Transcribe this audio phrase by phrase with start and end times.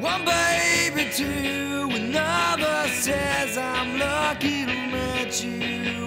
[0.00, 6.06] One baby, two, another says I'm lucky to meet you.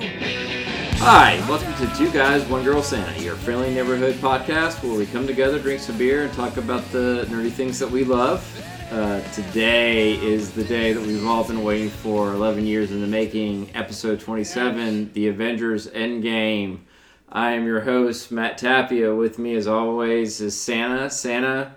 [1.00, 5.28] Hi, welcome to Two Guys, One Girl Santa, your friendly neighborhood podcast where we come
[5.28, 8.48] together, drink some beer, and talk about the nerdy things that we love.
[8.92, 13.08] Uh, today is the day that we've all been waiting for 11 years in the
[13.08, 16.80] making, episode 27, The Avengers Endgame.
[17.28, 19.14] I am your host, Matt Tapia.
[19.14, 21.10] With me, as always, is Santa.
[21.10, 21.76] Santa,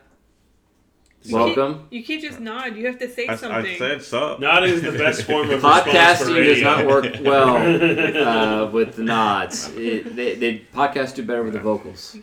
[1.31, 1.87] welcome.
[1.91, 2.77] You can't just nod.
[2.77, 3.75] You have to say I, something.
[3.75, 4.41] I said sup.
[4.41, 7.57] Not is the best form of response for Podcasting does not work well
[8.67, 9.71] uh, with the nods.
[9.75, 12.17] It, they, they podcasts do better with the vocals.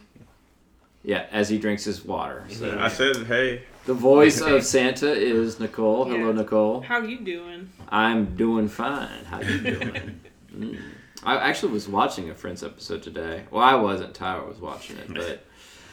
[1.04, 2.46] Yeah, as he drinks his water.
[2.50, 3.64] So I said hey.
[3.86, 6.06] the voice of Santa is Nicole.
[6.06, 6.82] Hello, Nicole.
[6.82, 7.70] How you doing?
[7.90, 9.26] I'm doing fine.
[9.26, 10.22] How you doing?
[10.56, 10.80] Mm.
[11.24, 13.44] I actually was watching a Friends episode today.
[13.52, 14.14] Well, I wasn't.
[14.14, 15.46] Tyler was watching it, but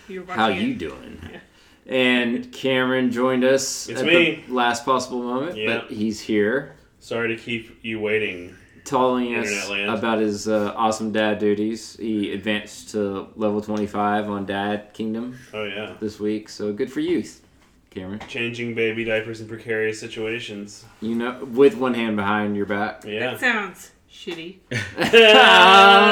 [0.08, 0.58] You're watching how it.
[0.58, 1.40] you doing?
[1.88, 4.44] And Cameron joined us It's at me.
[4.46, 5.78] the last possible moment, Yeah.
[5.80, 6.74] but he's here.
[7.00, 8.54] Sorry to keep you waiting.
[8.84, 9.90] telling us Internet land.
[9.98, 11.96] about his uh, awesome dad duties.
[12.00, 17.00] He advanced to level 25 on Dad Kingdom Oh yeah, this week, so good for
[17.00, 17.22] you,
[17.90, 18.20] Cameron.
[18.28, 20.84] changing baby diapers in precarious situations.
[21.02, 23.02] You know, with one hand behind your back.
[23.02, 23.36] That Yeah.
[23.36, 24.56] sounds shitty.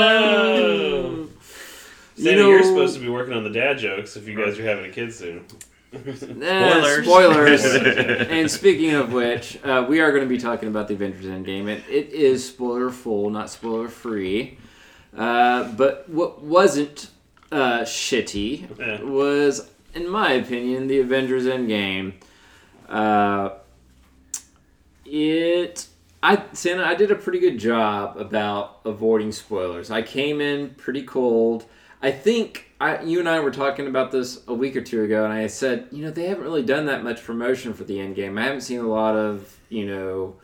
[0.09, 1.26] Oh.
[2.17, 4.59] Sandy, You know- you're supposed to be working on the dad jokes if you guys
[4.59, 5.45] are having a kid soon.
[5.95, 7.05] Eh, spoilers.
[7.07, 7.65] Spoilers.
[8.29, 11.69] and speaking of which, uh, we are going to be talking about the Avengers Endgame.
[11.69, 14.59] It, it is spoiler full, not spoiler free.
[15.17, 17.09] Uh, but what wasn't
[17.51, 19.03] uh, shitty Yeah.
[19.05, 22.15] was, in my opinion, the Avengers Endgame.
[22.91, 23.51] Uh,
[25.05, 25.87] it,
[26.23, 29.91] I Santa, I did a pretty good job about avoiding spoilers.
[29.91, 31.65] I came in pretty cold.
[32.07, 35.25] I think I, you and I were talking about this a week or two ago,
[35.25, 38.15] and I said, you know, they haven't really done that much promotion for the end
[38.15, 38.39] game.
[38.39, 40.37] I haven't seen a lot of, you know,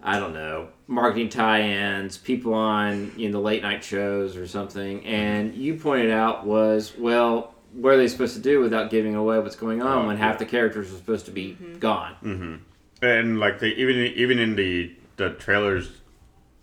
[0.00, 5.04] I don't know, marketing tie-ins, people on you know the late night shows or something.
[5.04, 9.40] And you pointed out was well, what are they supposed to do without giving away
[9.40, 12.14] what's going on Oh, when half the characters are supposed to be gone?
[12.22, 13.04] Mm-hmm.
[13.04, 15.90] And like they even even in the the trailers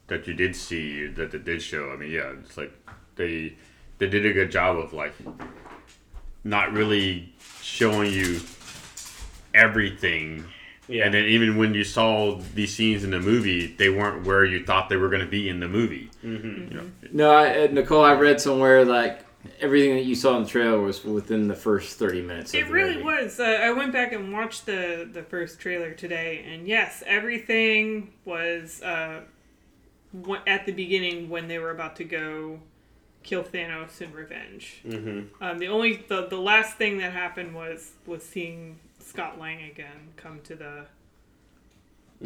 [0.07, 1.91] that you did see that they did show.
[1.91, 2.72] I mean, yeah, it's like
[3.18, 3.57] they
[3.97, 5.13] they did a good job of like
[6.44, 8.39] not really showing you
[9.53, 10.45] everything.
[10.88, 11.06] Yeah.
[11.06, 14.63] And then even when you saw these scenes in the movie, they weren't where you
[14.63, 16.11] thought they were going to be in the movie.
[16.22, 19.22] hmm You know, No, I, uh, Nicole, I read somewhere like
[19.59, 22.53] everything that you saw in the trailer was within the first thirty minutes.
[22.53, 23.03] Of It the really movie.
[23.23, 23.39] was.
[23.39, 28.81] Uh, I went back and watched the the first trailer today, and yes, everything was
[28.83, 29.22] uh,
[30.45, 32.59] at the beginning when they were about to go
[33.25, 34.81] kill Thanos in revenge.
[34.88, 39.63] hmm Um, the only the, the last thing that happened was was seeing Scott Lang
[39.69, 40.86] again come to the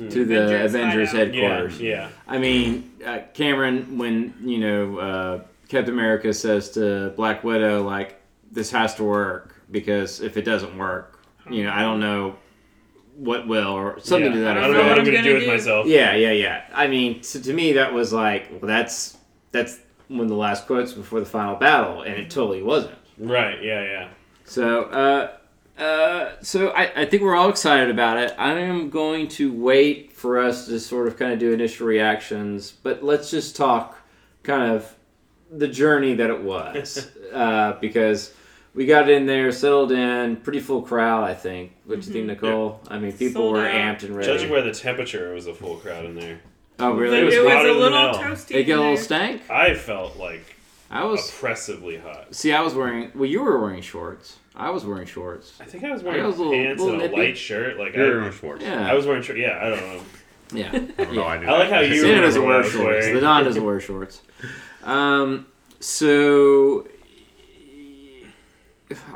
[0.10, 1.34] to the Avengers Avengers hideout.
[1.34, 1.42] Yeah.
[1.50, 1.82] headquarters.
[1.82, 2.10] Yeah.
[2.28, 8.22] I mean, uh, Cameron, when you know uh, Captain America says to Black Widow, like,
[8.52, 12.36] "This has to work because if it doesn't work, you know, I don't know
[13.16, 14.38] what will," or something yeah.
[14.38, 15.16] to that I don't know what I'm effect.
[15.18, 15.50] gonna do with do.
[15.52, 15.88] myself.
[15.88, 16.64] Yeah, yeah, yeah.
[16.74, 19.18] I mean, so to me, that was like, well, that's
[19.52, 22.96] that's one of the last quotes before the final battle, and it totally wasn't.
[23.18, 23.64] Right.
[23.64, 23.84] Yeah.
[23.84, 24.08] Yeah.
[24.44, 28.34] So, uh, uh, so I, I think we're all excited about it.
[28.38, 32.72] I am going to wait for us to sort of kind of do initial reactions,
[32.72, 33.98] but let's just talk
[34.44, 34.94] kind of
[35.52, 38.34] the journey that it was, uh, because
[38.74, 41.24] we got in there, settled in, pretty full crowd.
[41.24, 41.74] I think.
[41.86, 42.82] What do you think, Nicole?
[42.88, 43.74] I mean, people Sold were out.
[44.00, 44.28] amped and ready.
[44.28, 46.40] Judging by the temperature, it was a full crowd in there.
[46.80, 47.18] Oh, really?
[47.18, 48.56] It, It was was, a little toasty.
[48.56, 49.50] It get a little stank.
[49.50, 50.56] I felt like
[50.90, 51.30] I was.
[51.30, 52.34] oppressively hot.
[52.34, 53.12] See, I was wearing.
[53.16, 54.38] Well, you were wearing shorts.
[54.56, 55.54] I was wearing shorts.
[55.62, 57.22] I think I was wearing I was a little- pants little and a nippy.
[57.22, 57.78] light shirt.
[57.78, 58.64] Like you're I, in Schwartz.
[58.64, 58.90] Yeah.
[58.90, 59.40] I was wearing shorts.
[59.40, 60.02] Yeah, I don't know.
[60.52, 60.68] Yeah.
[60.74, 61.24] I don't know.
[61.26, 62.76] I, do I like how you Santa remember doesn't wear shorts.
[62.78, 63.14] wearing.
[63.16, 64.22] The Don doesn't wear shorts.
[64.84, 65.46] Um,
[65.80, 66.88] so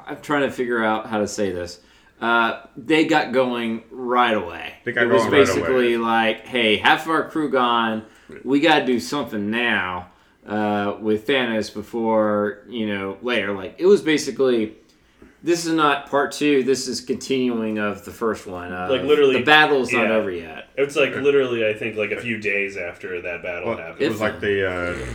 [0.05, 1.79] I'm trying to figure out how to say this.
[2.23, 4.75] Uh, they got going right away.
[4.85, 8.05] They got it was going right basically like, hey, half of our crew gone.
[8.45, 10.09] We got to do something now
[10.47, 13.51] uh, with Thanos before you know later.
[13.53, 14.75] Like it was basically.
[15.45, 16.63] This is not part two.
[16.63, 18.71] This is continuing of the first one.
[18.71, 20.69] Uh, Like, literally- the battle's not over yet.
[20.77, 24.01] It's like literally, I think, like a few days after that battle Well, happened.
[24.01, 25.05] it was like the, uh,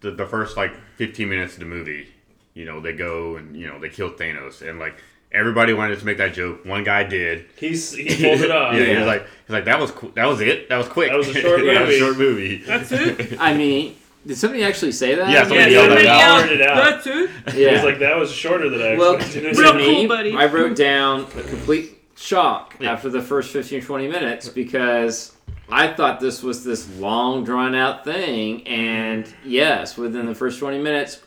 [0.00, 2.08] the the first like 15 minutes of the movie.
[2.52, 4.96] You know, they go and you know they kill Thanos, and like
[5.32, 6.64] everybody wanted to make that joke.
[6.64, 7.46] One guy did.
[7.56, 8.74] He's he pulled it off.
[8.74, 10.68] yeah, he was like, he's like that was qu- that was it.
[10.68, 11.10] That was quick.
[11.10, 11.94] That was a short That was movie.
[11.94, 12.56] a short movie.
[12.64, 13.36] That's it.
[13.40, 13.96] I mean,
[14.26, 15.28] did somebody actually say that?
[15.28, 16.38] Yeah, Yeah, somebody yelled somebody that out.
[16.48, 16.76] yelled it out.
[17.04, 17.30] That's it.
[17.58, 17.74] Yeah.
[17.76, 19.54] He's like, that was shorter than I well, expected.
[19.54, 20.34] to Real cool, buddy.
[20.34, 22.92] I wrote down a complete shock Yeah.
[22.92, 25.36] after the first 15 20 minutes because
[25.70, 30.78] I thought this was this long drawn out thing and yes within the first 20
[30.80, 31.20] minutes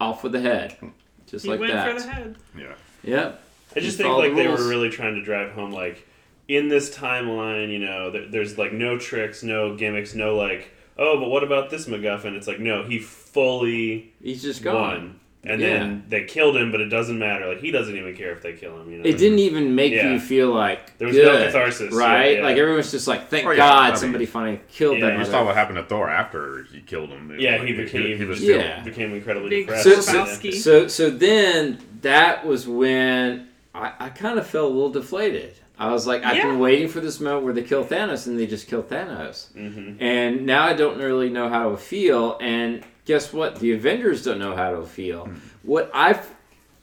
[0.00, 0.76] off with the head
[1.26, 2.36] just He like went that for the head.
[2.56, 2.74] Yeah.
[3.02, 3.42] Yep
[3.74, 6.06] I just Just think like the they were really trying to drive home like
[6.48, 11.18] in this timeline, you know, there, there's like no tricks, no gimmicks, no like, oh,
[11.18, 12.34] but what about this MacGuffin?
[12.36, 15.68] It's like no, he fully he's just gone won, and Yeah.
[15.78, 17.46] then they killed him, but it doesn't matter.
[17.48, 18.90] Like he doesn't even care if they kill him.
[18.92, 20.12] You know, it didn't even make Yeah.
[20.12, 22.44] you feel like There was no catharsis, right yeah, yeah.
[22.44, 25.06] like everyone's just like thank Oh, yeah, god I mean- somebody finally killed Yeah, that
[25.06, 27.34] you You mother- saw what happened to Thor after he killed him.
[27.38, 28.82] Yeah, Like, he became He, was Yeah.
[28.82, 29.84] became incredibly Big depressed.
[29.84, 34.90] so, so, so so then that was when I, I kind of felt a little
[34.90, 35.54] deflated.
[35.78, 36.46] I was like, I've Yeah.
[36.48, 39.52] been waiting for this moment where they kill Thanos and they just kill Thanos.
[39.54, 39.96] Mhm.
[40.00, 42.36] And now I don't really know how to feel.
[42.40, 43.56] And guess what?
[43.58, 45.28] The Avengers don't know how to feel.
[45.62, 46.20] What I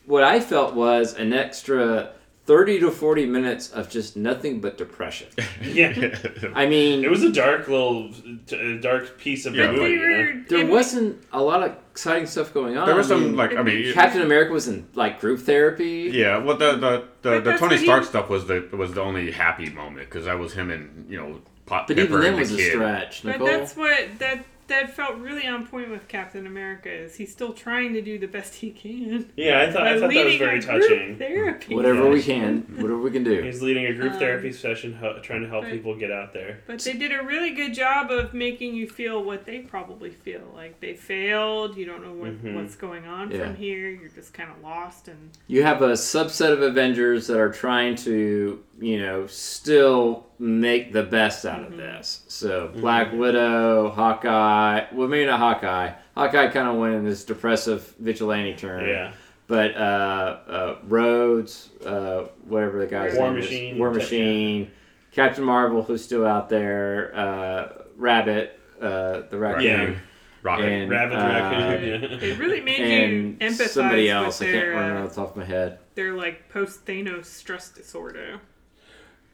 [0.06, 2.10] what I felt was an extra
[2.50, 5.28] thirty to forty minutes of just nothing but depression.
[5.64, 6.18] yeah.
[6.56, 8.10] I mean, It was a dark little,
[8.52, 9.98] a dark piece of Yeah, the But movie.
[9.98, 10.44] they You know?
[10.50, 12.88] there it- wasn't a lot of exciting stuff going on.
[12.88, 13.94] There was I some mean, like I mean.
[13.94, 16.10] Captain America was in like group therapy.
[16.12, 19.02] Yeah, well, the the, the, the Tony what he- Stark stuff was the was the
[19.02, 22.30] only happy moment because that was him and you know Pop But Pepper even then
[22.32, 22.72] and was the a kid.
[22.72, 26.90] stretch, But that's what that that felt really on point with Captain America.
[26.92, 29.30] Is he's still trying to do the best he can.
[29.36, 31.18] Yeah, I thought, I thought that was very a group touching.
[31.18, 31.76] Therapy.
[31.76, 32.10] Whatever Yeah.
[32.10, 33.42] we can, whatever we can do.
[33.42, 36.34] He's leading a group Um, therapy session, hel- trying to help but- people get out
[36.34, 36.60] there.
[36.68, 40.52] But they did a really good job of making you feel what they probably feel.
[40.56, 41.76] Like they failed.
[41.78, 42.56] You don't know what, Mhm.
[42.56, 43.40] what's going on Yeah.
[43.46, 43.90] from here.
[43.90, 45.08] You're just kind of lost.
[45.08, 50.94] And You have a subset of Avengers that are trying to, you know, still make
[50.94, 52.24] the best out of this.
[52.28, 54.86] So Black Widow, Hawkeye.
[54.94, 55.92] Well, maybe not Hawkeye.
[56.16, 58.88] Hawkeye kind of went in this depressive vigilante turn.
[58.88, 59.14] Yeah.
[59.48, 63.78] But uh, uh, Rhodes, uh, whatever the guy's War name is, Machine.
[63.80, 64.72] War Machine,
[65.12, 69.64] Captain Marvel, who's still out there, uh, Rabbit, uh, the raccoon.
[69.64, 69.96] Yeah.
[70.42, 70.66] Rocket.
[70.66, 72.04] And, Rabbit uh, Raccoon.
[72.22, 74.40] it really made and you empathize somebody else.
[74.40, 75.80] with I can't their remember off the top of my head.
[75.96, 78.40] their like post Thanos stress disorder.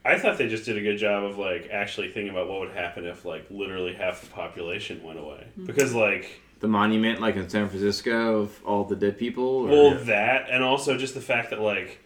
[0.05, 2.71] I thought they just did a good job of like actually thinking about what would
[2.71, 5.47] happen if like literally half the population went away.
[5.55, 5.65] Hmm.
[5.65, 9.43] Because like The monument, like in San Francisco, of all the dead people.
[9.43, 9.67] Or?
[9.67, 11.99] well that and also just the fact that like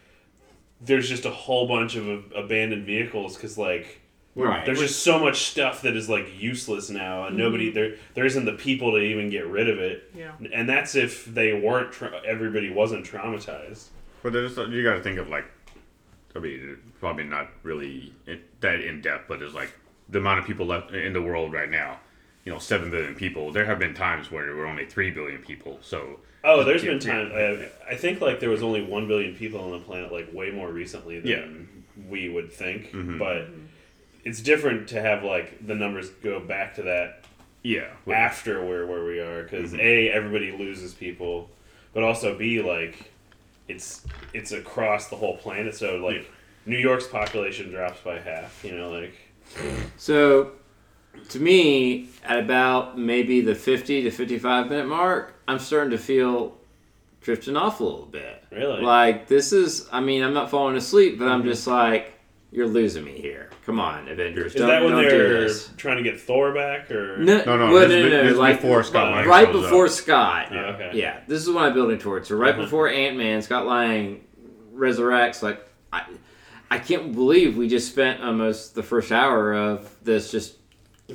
[0.80, 4.00] there's just a whole bunch of ab- abandoned vehicles because like
[4.34, 4.64] right.
[4.64, 8.46] there's just so much stuff that is like useless now and nobody there there isn't
[8.46, 10.32] the people to even get rid of it Yeah.
[10.54, 13.88] and that's if they weren't tra- everybody wasn't traumatized
[14.22, 15.44] But there's you got to think of like,
[16.34, 19.72] I mean, probably not really in, that in depth, but it's like
[20.08, 21.98] the amount of people left in the world right now.
[22.44, 23.52] You know, seven billion people.
[23.52, 25.78] There have been times where there were only three billion people.
[25.82, 27.30] So Oh, there's Yeah, been time.
[27.32, 27.66] yeah.
[27.88, 30.50] I, I think like there was only one billion people on the planet, like way
[30.50, 32.08] more recently than Yeah.
[32.08, 32.92] we would think.
[32.92, 33.18] Mhm.
[33.18, 33.48] But
[34.24, 37.24] it's different to have like the numbers go back to that
[37.62, 39.80] yeah, after where where we are, because Mhm.
[39.80, 41.50] a everybody loses people,
[41.92, 43.10] but also b like
[43.70, 45.74] it's it's across the whole planet.
[45.74, 46.30] So like
[46.66, 48.62] New York's population drops by half.
[48.64, 49.14] You know, like
[49.96, 50.52] So,
[51.30, 56.56] to me, at about maybe the 50 to 55 minute mark, I'm starting to feel
[57.20, 58.44] drifting off a little bit.
[58.50, 58.80] really.
[58.82, 61.46] Like, this is, I mean, I'm not falling asleep, but I'm Mhm.
[61.46, 62.12] just like,
[62.52, 63.50] you're losing me here.
[63.66, 64.54] Come on, Avengers.
[64.54, 67.72] is don't, that when don't they're trying to get Thor back or No, No, no,
[67.72, 69.90] well, this no, is- no, no, this like, before Scott Lang right before up.
[69.92, 70.48] Scott.
[70.52, 70.90] Yeah, okay.
[70.94, 72.28] Yeah, this is what I'm building towards.
[72.28, 72.62] So right Mhm.
[72.62, 74.24] before Ant Man, Scott Lang
[74.74, 75.42] resurrects.
[75.42, 76.02] Like, I,
[76.70, 80.56] I can't believe we just spent almost the first hour of this just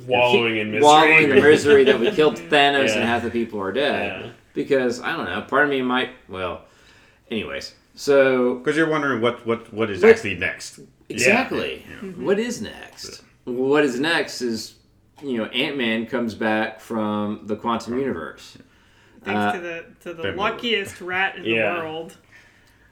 [0.06, 0.84] wallowing in misery?
[0.84, 4.24] wallowing in the misery that we killed Thanos and half the people are dead.
[4.24, 4.30] Yeah.
[4.54, 6.10] Because I don't know, part of me might.
[6.28, 6.62] Well,
[7.30, 10.78] anyways, so because you're wondering what what what is But- actually next.
[11.08, 12.08] exactly, Yeah.
[12.10, 13.22] what is next?
[13.44, 14.74] What is next is
[15.22, 18.58] you know Ant Man comes back from the quantum universe.
[19.24, 21.74] Thanks Uh, to the to the luckiest rat in Yeah.
[21.74, 22.16] the world,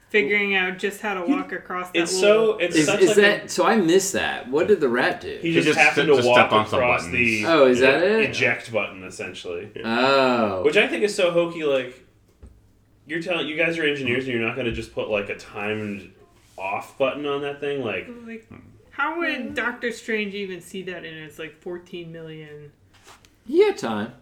[0.09, 1.99] figuring out just how to walk across that.
[1.99, 3.65] It's little, so it's Is, such is like a- that so?
[3.65, 4.49] I missed that.
[4.49, 5.37] What did the rat do?
[5.41, 7.79] He He just, just happened st- to just walk stepped on across the Oh, is
[7.79, 8.29] that it?
[8.31, 11.63] eject button essentially, oh, which I think is so hokey.
[11.63, 12.04] Like
[13.07, 15.35] you're telling you guys are engineers and you're not going to just put like a
[15.37, 16.11] timed
[16.57, 17.83] off button on that thing.
[17.83, 18.47] Like Like,
[18.91, 22.71] how would Doctor Strange even see that in its like 14 million?
[23.47, 24.13] he had time.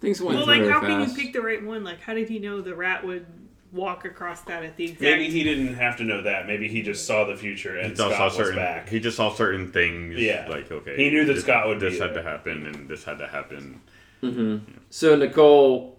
[0.00, 0.86] Things went Well, like, how fast.
[0.86, 1.82] can you pick the right one?
[1.84, 3.24] Like, how did he know the rat would
[3.72, 5.00] walk across that at the exact?
[5.00, 6.46] maybe he didn't have to know that.
[6.46, 8.56] Maybe he just saw the future He and just saw Scott was certain.
[8.56, 8.88] back.
[8.88, 10.16] He just saw certain things.
[10.16, 10.46] Yeah.
[10.48, 12.22] like okay, He knew that this, Scott would be This had there.
[12.22, 13.80] to happen, and this had to happen.
[14.20, 14.58] hmm
[14.90, 15.95] So Nicole,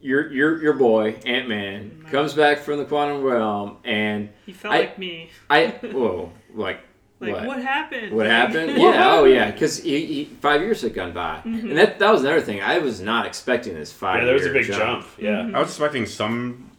[0.00, 2.08] your your your boy Ant Man mm-hmm.
[2.10, 5.30] comes back from the quantum realm, and He felt I- like me.
[5.48, 6.80] I whoa, Like
[7.20, 7.46] Like, what?
[7.46, 8.16] what, happened?
[8.16, 8.72] What happened?
[8.78, 9.10] yeah.
[9.12, 9.50] Oh, yeah.
[9.50, 11.68] Because he, he, five years had gone by, mm-hmm.
[11.68, 12.62] and that that was another thing.
[12.62, 14.20] I was not expecting this five.
[14.20, 15.06] Yeah, there was a big jump.
[15.18, 15.42] Yeah.
[15.42, 15.54] Mm-hmm.
[15.54, 16.70] I was expecting some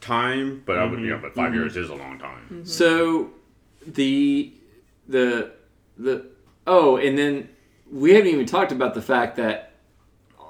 [0.00, 1.08] time, but I would, Mhm.
[1.08, 2.64] yeah, but 5 years is a long time.
[2.64, 3.30] So
[3.86, 4.52] the
[5.08, 5.52] the
[5.98, 6.26] the
[6.66, 7.48] oh, and then
[7.90, 9.71] we haven't even talked about the fact that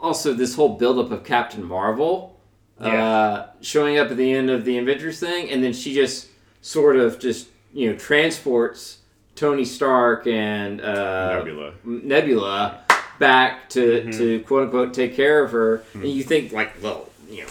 [0.02, 2.38] also this whole buildup of Captain Marvel
[2.80, 6.28] uh, showing up at the end of the Avengers thing, and then she just
[6.60, 8.98] sort of just you know transports
[9.36, 11.72] Tony Stark and uh, Nebula.
[11.84, 12.80] Nebula
[13.18, 14.10] back to, Mm-hmm.
[14.18, 17.48] to quote unquote take care of her, and you think like, well, you know,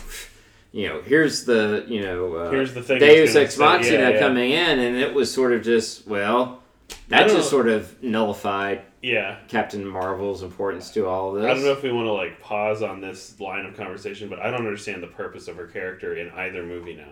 [0.74, 4.20] you know, here's the you know, uh, Here's the thing Deus Ex Machina yeah, yeah.
[4.20, 6.62] coming in, and it was sort of just well,
[7.08, 9.38] that just sort of nullified Yeah.
[9.48, 11.50] Captain Marvel's importance to all of this.
[11.50, 14.40] I don't know if we want to like pause on this line of conversation, but
[14.40, 17.10] I don't understand the purpose of her character in either movie now.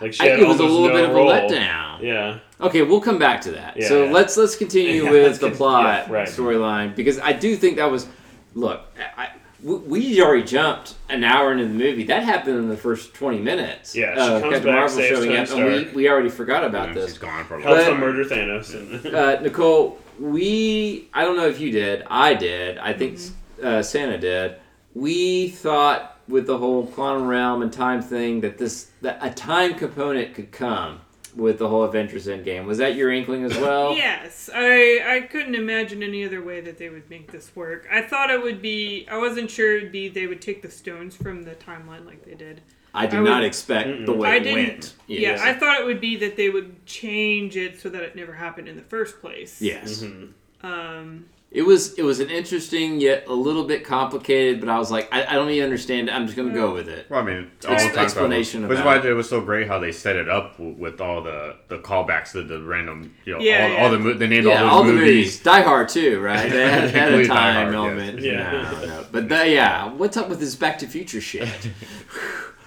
[0.00, 1.30] Like she I- had it was a little no bit of role.
[1.30, 2.02] a letdown.
[2.02, 2.38] Yeah.
[2.60, 3.76] Okay, we'll come back to that.
[3.76, 4.10] Yeah, so yeah.
[4.12, 6.28] let's let's continue Yeah, with let's the con- plot yeah, right.
[6.28, 8.06] storyline because I do think that was
[8.54, 8.82] look.
[9.16, 9.30] I,
[9.62, 12.04] we, we already jumped an hour into the movie.
[12.04, 13.94] That happened in the first twenty minutes.
[13.94, 16.88] Yeah, she of comes Captain back, Marvel showing up, and we, we already forgot about
[16.88, 17.10] And this.
[17.10, 18.74] she's gone for a long Helps But- him murder Thanos.
[19.04, 22.04] And Uh, Nicole, we I don't know if you did.
[22.08, 22.78] I did.
[22.78, 23.66] I think Mm-hmm.
[23.66, 24.56] uh, Santa did.
[24.94, 29.74] We thought with the whole quantum realm and time thing that this that a time
[29.74, 31.00] component could come
[31.36, 32.64] with the whole Avengers Endgame.
[32.66, 33.94] Was that your inkling as well?
[33.96, 37.86] Yes, I I couldn't imagine any other way that they would make this work.
[37.90, 39.06] I thought it would be.
[39.10, 42.34] I wasn't sure it'd be they would take the stones from the timeline like they
[42.34, 42.60] did.
[42.94, 44.06] I did I not would- expect Mm-mm.
[44.06, 44.56] the way I it didn't.
[44.68, 44.94] went.
[45.06, 45.40] Yeah, Yes.
[45.42, 48.68] I thought it would be that they would change it so that it never happened
[48.68, 49.60] in the first place.
[49.60, 50.02] yes.
[50.02, 50.28] Mhm.
[50.62, 51.24] Um.
[51.52, 55.08] It was it was an interesting yet a little bit complicated, but I was like,
[55.12, 56.08] I, I don't even understand.
[56.08, 56.12] it.
[56.12, 57.06] I'm just gonna go with it.
[57.10, 58.68] Well, I mean, Ex- all the time explanation travel.
[58.68, 61.56] Which is why it was so great how they set it up with all the,
[61.66, 63.82] the callbacks to the random, you know, Yeah, all, yeah.
[63.82, 65.16] all the mo- they named Yeah, all all those the movies.
[65.16, 65.40] movies.
[65.42, 66.48] Die Hard too, right?
[66.48, 67.74] They had, they had a time Hard, yes.
[67.74, 68.18] element.
[68.20, 68.78] Yeah.
[68.82, 69.06] No, no.
[69.10, 71.48] But the, yeah, what's up with this Back to Future shit?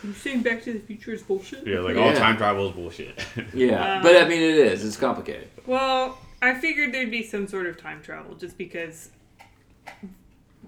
[0.03, 1.65] You saying Back to the Future is bullshit?
[1.65, 2.01] Yeah, like Yeah.
[2.01, 3.17] all time travel is bullshit.
[3.53, 4.83] Yeah, Um, but I mean, it is.
[4.85, 5.47] It's complicated.
[5.65, 9.09] Well, I figured there'd be some sort of time travel just because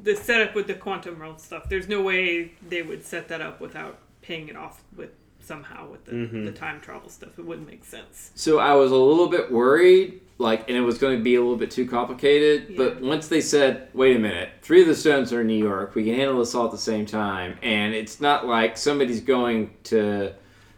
[0.04, 1.68] the setup with the quantum realm stuff.
[1.70, 6.06] There's no way they would set that up without paying it off with somehow with
[6.06, 6.46] the, Mhm.
[6.46, 7.38] the time travel stuff.
[7.38, 8.32] It wouldn't make sense.
[8.36, 11.42] So I was a little bit worried, like, and it was going to be a
[11.42, 12.76] little bit too complicated.
[12.76, 15.96] But once they said, "Wait a minute, three of the stones are in New York.
[15.96, 19.72] We can handle this all at the same time," and it's not like somebody's going
[19.86, 20.34] to,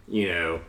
[0.07, 0.59] you know.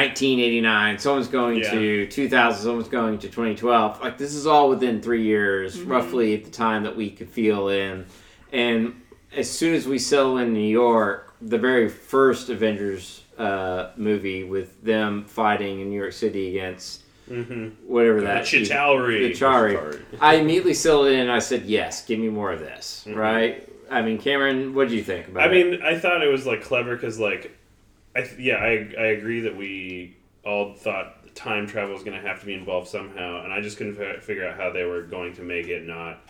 [0.00, 1.70] 1989 someone's going Yeah.
[1.70, 6.44] to 2000 someone's going to 2012 like this is all within three years roughly at
[6.44, 8.04] the time that we could feel in
[8.52, 8.92] and
[9.34, 14.82] as soon as we settle in new york the very first avengers uh, movie with
[14.82, 17.88] them fighting in new york city against Mm-hmm.
[17.92, 19.28] whatever The that Chitauri.
[19.28, 20.00] the Chitauri.
[20.20, 23.16] I immediately settled in and i said yes give me more of this Mhm.
[23.16, 26.30] right i mean cameron what do you think about I it mean, I thought it
[26.30, 27.56] was like clever because, like,
[28.14, 32.26] I th- yeah, I I agree that we all thought time travel was going to
[32.26, 35.02] have to be involved somehow, and I just couldn't fi- figure out how they were
[35.02, 36.20] going to make it not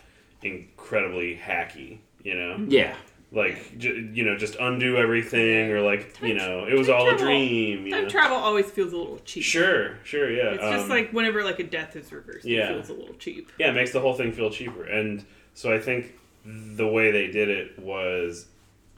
[0.41, 1.99] incredibly hacky.
[2.23, 2.95] You know, yeah
[3.31, 7.09] like j- you know, just undo everything, or like you Time- know, it was all
[7.09, 7.85] a dream.
[7.85, 8.09] You Time know?
[8.09, 9.43] travel always feels a little cheap.
[9.43, 10.51] Sure, sure, yeah.
[10.53, 12.69] It's just um, like whenever like a death is reversed, Yeah.
[12.69, 13.51] it feels a little cheap.
[13.59, 14.85] yeah, it makes the whole thing feel cheaper.
[14.85, 16.13] And so I think
[16.45, 18.45] the way they did it was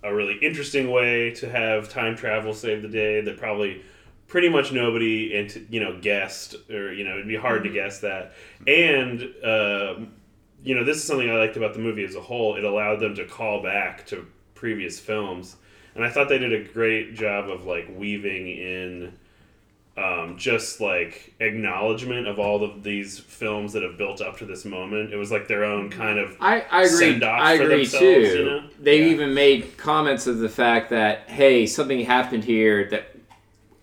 [0.03, 3.81] a really interesting way to have time travel save the day that probably
[4.27, 7.99] pretty much nobody into you know guessed or you know it'd be hard to guess
[8.01, 8.33] that
[8.67, 9.95] and uh,
[10.63, 12.99] you know this is something i liked about the movie as a whole it allowed
[12.99, 14.25] them to call back to
[14.55, 15.55] previous films
[15.95, 19.13] and i thought they did a great job of like weaving in
[19.97, 24.63] um, just like acknowledgement of all of these films that have built up to this
[24.63, 25.11] moment.
[25.11, 27.21] It was like their own kind of I, I agree.
[27.21, 28.05] I agree too.
[28.21, 28.63] you know?
[28.79, 29.07] They Yeah.
[29.07, 33.13] even made comments of the fact that hey, something happened here that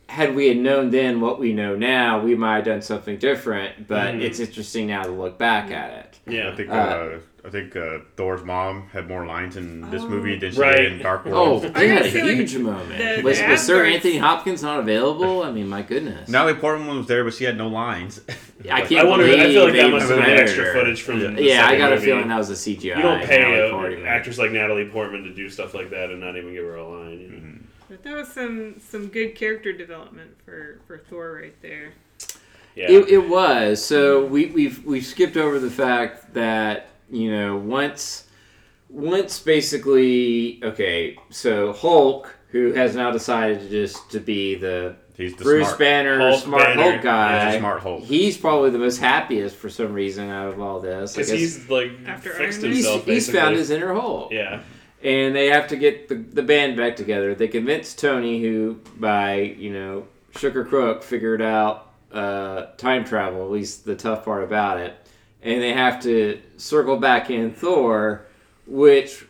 [0.08, 3.86] had we had known then what we know now, we might have done something different.
[3.86, 4.22] But Mhm.
[4.22, 6.15] it's interesting now to look back at it.
[6.26, 6.50] Yeah.
[6.50, 10.08] I think Uh, uh, I think uh, Thor's mom had more lines in this Oh.
[10.08, 10.76] movie than she Right.
[10.76, 12.98] did in Dark Oh, they had a gotta like, huge moment.
[12.98, 15.42] the- was, was Sir Anthony Hopkins not available?
[15.44, 16.28] I mean, my goodness.
[16.28, 18.20] Natalie Portman was there, but she had no lines.
[18.28, 18.34] I
[18.82, 19.26] I can't wonder.
[19.26, 21.20] believe I feel like they that must have been extra footage from.
[21.20, 21.30] Yeah.
[21.30, 22.96] The Yeah, I second got a feeling that was a CGI.
[22.96, 24.06] You don't pay Natalie uh, Portman.
[24.06, 26.88] actors like Natalie Portman to do stuff like that and not even give her a
[26.88, 27.20] line.
[27.20, 27.36] You know?
[27.36, 27.56] Mm-hmm.
[27.88, 31.92] But that was some some good character development for for Thor right there.
[32.76, 32.90] Yeah.
[32.90, 33.84] It, it was.
[33.84, 38.28] So we, we've we've skipped over the fact that you know once
[38.88, 41.16] once basically okay.
[41.30, 45.78] So Hulk, who has now decided to just to be the He's the Bruce smart.
[45.78, 46.82] Banner, Hulk smart Banner.
[46.90, 47.46] Hulk guy.
[47.46, 48.04] he's a smart Hulk.
[48.04, 51.12] He's probably the most happiest for some reason out of all this.
[51.14, 52.82] Because he's like After fixed Iron Man?
[52.82, 54.30] he's, he's found his inner Hulk.
[54.30, 54.60] Yeah.
[55.02, 57.34] and they have to get the, the band back together.
[57.34, 60.06] They convince Tony, who by you know
[60.36, 61.85] Sugar crook figured out
[62.16, 64.94] uh, time travel, at least the tough part about it,
[65.42, 68.26] and they have to circle back in Thor,
[68.66, 69.24] which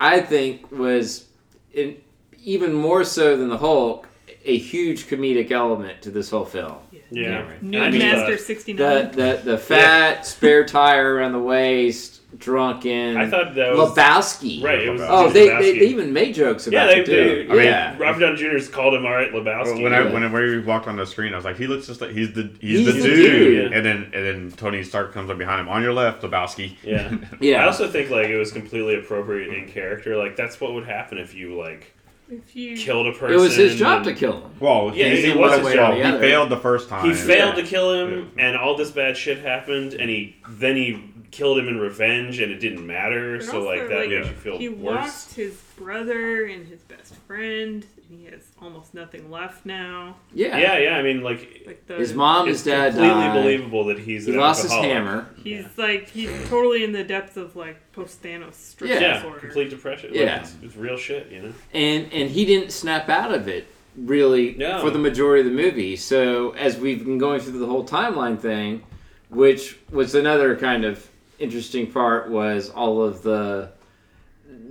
[0.00, 1.26] I think was
[1.72, 1.98] in,
[2.42, 4.08] even more so than the Hulk,
[4.44, 6.78] a huge comedic element to this whole film.
[7.10, 7.46] Yeah.
[7.60, 8.76] New I mean, Master uh, 69.
[8.76, 13.16] The the the fat spare tire around the waist, drunken.
[13.16, 14.62] I thought that was Lebowski.
[14.62, 14.80] right.
[14.82, 15.58] It was Oh, they, Lebowski.
[15.60, 17.46] they, they even made jokes about yeah, they, it too.
[17.48, 17.96] they, I mean, yeah.
[17.98, 19.82] Robert Downey Jr.'s called him all right, Lebowski.
[19.82, 20.12] when I Yeah.
[20.12, 22.50] when we walked on the screen, I was like, he looks just like he's the
[22.60, 23.16] he's, He's the the dude.
[23.16, 23.72] dude.
[23.72, 26.76] And then and then Tony Stark comes up behind him on your left, Lebowski.
[26.82, 27.14] yeah.
[27.40, 27.62] Yeah.
[27.62, 30.16] I also think like it was completely appropriate in character.
[30.16, 31.94] Like that's what would happen if you like
[32.30, 33.34] if you killed a person.
[33.34, 34.50] it was his job to kill him.
[34.58, 35.94] Well, Yeah, he, it was his job.
[35.96, 37.04] he failed the first time.
[37.04, 37.62] He failed Yeah.
[37.62, 41.66] to kill him, and all this bad shit happened, and he then he killed him
[41.66, 43.38] in revenge, and it didn't matter.
[43.38, 44.94] But so also, like that like, makes you feel he worse.
[44.94, 50.16] lost his brother and his best friend, and he has almost nothing left now.
[50.34, 50.56] Yeah.
[50.58, 50.96] Yeah, yeah.
[50.96, 53.42] I mean, like Like the His mom, it's his dad completely died.
[53.42, 55.26] believable that he's He an lost his hammer.
[55.42, 59.24] He's like he's totally in the depths of like post Thanos stress Yeah.
[59.24, 60.10] Yeah, complete depression.
[60.10, 60.40] Like, Yeah.
[60.42, 61.52] it's, it's real shit, you know.
[61.72, 64.80] And and he didn't snap out of it really No.
[64.80, 65.96] for the majority of the movie.
[65.96, 68.82] So as we've been going through the whole timeline thing,
[69.30, 71.08] which was another kind of
[71.42, 73.72] interesting part was all of the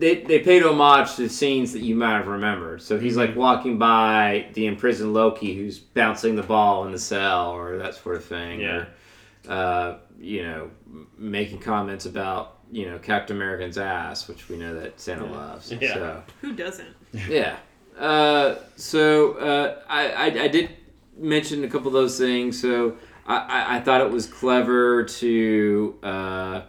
[0.02, 2.82] they, they paid homage to scenes that you might have remembered.
[2.82, 7.52] So he's like walking by the imprisoned Loki who's bouncing the ball in the cell
[7.52, 8.62] or that sort of thing.
[8.62, 8.86] Yeah.
[9.48, 10.72] Or, uh, you know,
[11.18, 15.72] making comments about, you know, Captain American's ass, which we know that Santa loves.
[15.72, 15.94] Yeah.
[15.94, 16.96] So, Who doesn't?
[17.30, 17.58] yeah.
[17.98, 20.70] Uh, so uh, I, I, I did
[21.18, 22.60] mention a couple of those things.
[22.60, 26.62] So I, I, I thought it was clever to uh,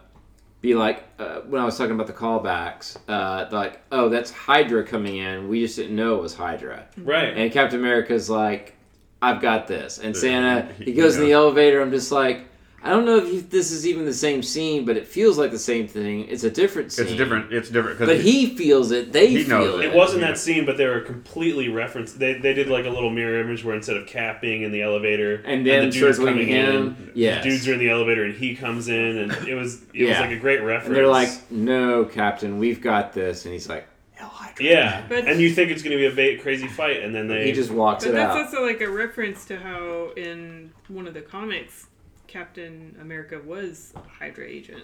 [0.61, 4.83] be like, uh, when I was talking about the callbacks, uh, like, oh, that's Hydra
[4.85, 5.47] coming in.
[5.49, 6.85] We just didn't know it was Hydra.
[6.97, 7.35] Right.
[7.35, 8.75] And Captain America's like,
[9.21, 9.97] I've got this.
[9.99, 11.81] And Yeah, Santa, he- he goes in the elevator.
[11.81, 12.47] I'm just like,
[12.85, 15.51] I don't know if you, this is even the same scene, but it feels like
[15.51, 16.27] the same thing.
[16.27, 17.07] It's a different scene.
[17.07, 17.53] It's different.
[17.53, 19.13] It's different But because he feels it.
[19.13, 19.85] They He feel it.
[19.85, 19.91] it.
[19.91, 20.27] It wasn't Yeah.
[20.31, 22.19] that scene, but they were completely referenced.
[22.19, 24.81] They, they did like a little mirror image where instead of Cap being in the
[24.81, 26.75] elevator And then the dude's circling coming him.
[26.75, 27.41] in, Yes.
[27.43, 30.19] the dudes are in the elevator and he comes in, and it was it was
[30.19, 30.87] like a great reference.
[30.87, 35.25] And they're like, "No, Captain, we've got this." And he's like, "Hell, Hydra." yeah, But-
[35.25, 37.53] and you think it's going to be a ba- crazy fight, and then they He
[37.53, 38.45] just walks But it that's out.
[38.47, 41.87] also like a reference to how in one of the comics,
[42.33, 44.83] Captain America was a Hydra agent.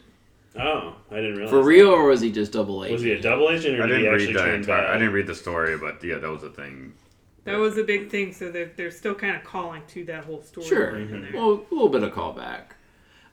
[0.60, 2.94] oh, I didn't realize For real, or was he just double agent?
[2.94, 4.86] Was he a double agent, or I did he didn't actually read the turn bad?
[4.92, 6.94] I didn't read the story, but yeah, that was a thing.
[7.46, 10.44] That was a big thing, so they're, they're still kind of calling to that whole
[10.44, 10.68] story.
[10.68, 10.96] Sure.
[11.00, 11.32] in there.
[11.34, 12.74] Well, a little bit of callback.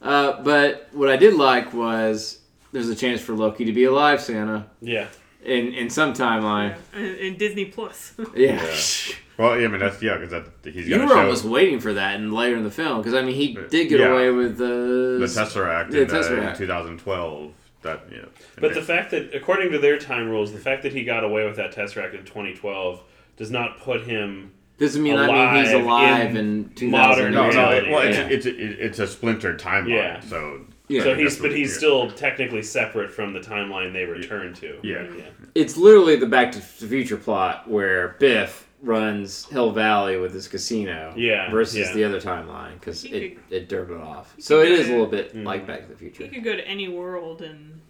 [0.00, 2.38] Uh, but what I did like was
[2.72, 5.09] there's a chance for Loki to be alive, Santa, Yeah,
[5.44, 6.76] in in some timeline.
[6.94, 8.14] Yeah, and, and Disney Plus.
[8.35, 8.64] Yeah.
[9.38, 11.79] Well, yeah, I mean that's yeah, because that he's You got were show almost waiting
[11.81, 14.07] for that, and later in the film, because I mean, he Uh, did get yeah.
[14.07, 16.51] away with the the Tesseract Yeah, in, uh, Tesseract.
[16.53, 17.53] in 2012.
[17.83, 18.25] That yeah,
[18.59, 21.44] but the fact that according to their time rules, the fact that he got away
[21.46, 23.03] with that Tesseract in 2012,
[23.37, 24.53] does not put him.
[24.79, 26.90] Doesn't mean I mean he's alive alive in in, 2000.
[26.90, 28.27] modern no, no, reality, well, it's, yeah.
[28.29, 29.88] it's, it's it's a splintered timeline.
[29.90, 30.20] Yeah.
[30.20, 31.03] So Yeah.
[31.03, 34.79] so he's but he's still technically separate from the timeline they return to.
[34.83, 35.07] Yeah.
[35.16, 35.25] yeah.
[35.55, 40.49] it's literally the Back to the Future plot where Biff runs Hill Valley with his
[40.49, 41.93] casino, Yeah, versus yeah.
[41.95, 44.35] the other timeline because He it it dirted it off.
[44.39, 45.45] So could it is a little bit Mhm.
[45.45, 46.25] like Back to the Future.
[46.25, 47.81] he could go to any world and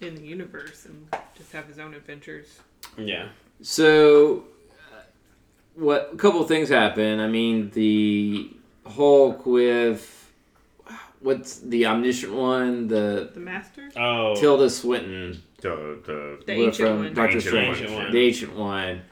[0.00, 1.06] in the universe and
[1.36, 2.60] just have his own adventures.
[2.98, 3.28] Yeah.
[3.60, 4.44] So,
[4.92, 4.96] uh,
[5.74, 7.20] what a couple of things happen.
[7.20, 8.50] I mean, the
[8.86, 10.18] Hulk with
[11.20, 13.88] what's the omniscient one, the The Master?
[13.96, 14.34] Oh.
[14.34, 15.42] Tilda Swinton.
[15.60, 17.14] the the The ancient from one.
[17.14, 17.42] Doctor Ancient
[17.76, 19.02] Strange, one, the ancient one,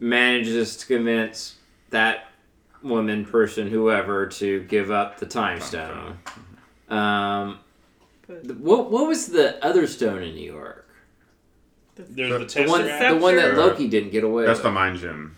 [0.00, 1.56] manages to convince
[1.90, 2.26] that
[2.82, 6.18] woman, person, whoever, to give up the time stone.
[6.88, 7.58] Um,
[8.58, 10.88] what what was the other stone in New York?
[11.96, 14.46] There's the The one, the one that Loki didn't get away with.
[14.46, 14.64] that's with.
[14.64, 15.36] the mind gem.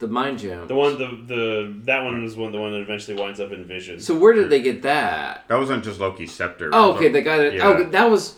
[0.00, 0.66] the mind gem.
[0.66, 3.64] The one, the the that one is one, the one that eventually winds up in
[3.64, 4.00] Vision.
[4.00, 5.44] So where did they get that?
[5.48, 6.70] That wasn't just Loki's scepter.
[6.72, 7.54] Oh, okay, they got it.
[7.54, 7.68] Yeah.
[7.68, 8.36] Oh, that was.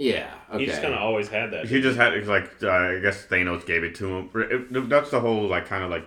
[0.00, 0.32] Yeah.
[0.48, 0.60] Okay.
[0.60, 1.66] He just kind of always had that.
[1.66, 4.30] He just had it's like uh, I guess Thanos gave it to him.
[4.34, 6.06] It- that's the whole like kind of like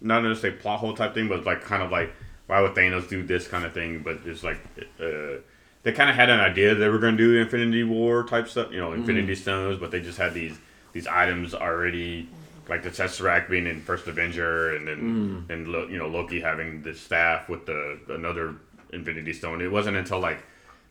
[0.00, 2.12] not necessarily plot hole type thing, but like kind of like
[2.48, 4.00] why would Thanos do this kind of thing?
[4.00, 4.58] But it's like
[5.00, 5.38] uh,
[5.84, 8.72] they kind of had an idea they were going to do Infinity War type stuff,
[8.72, 10.58] you know, Infinity Stones, but they just had these
[10.92, 12.28] these items already
[12.68, 16.94] like the Tesseract being in First Avenger, and then and you know Loki having the
[16.94, 18.56] staff with the another
[18.92, 19.60] Infinity Stone.
[19.62, 20.42] It wasn't until like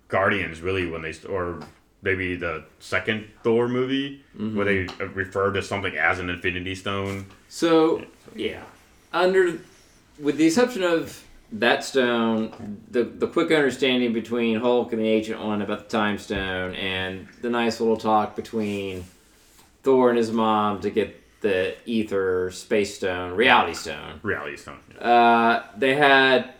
[0.07, 1.59] Guardians really when they st- or
[2.01, 7.25] maybe the second Thor movie where they refer to something as an Infinity Stone.
[7.47, 8.03] So
[8.35, 8.63] yeah,
[9.13, 9.59] under
[10.19, 15.43] with the exception of that stone, the the quick understanding between Hulk and the Ancient
[15.43, 19.05] One about the Time Stone, and the nice little talk between
[19.83, 24.19] Thor and his mom to get the Aether Space Stone, Reality Stone.
[24.23, 24.79] Reality Stone.
[24.95, 25.07] Yeah.
[25.07, 26.53] Uh, they had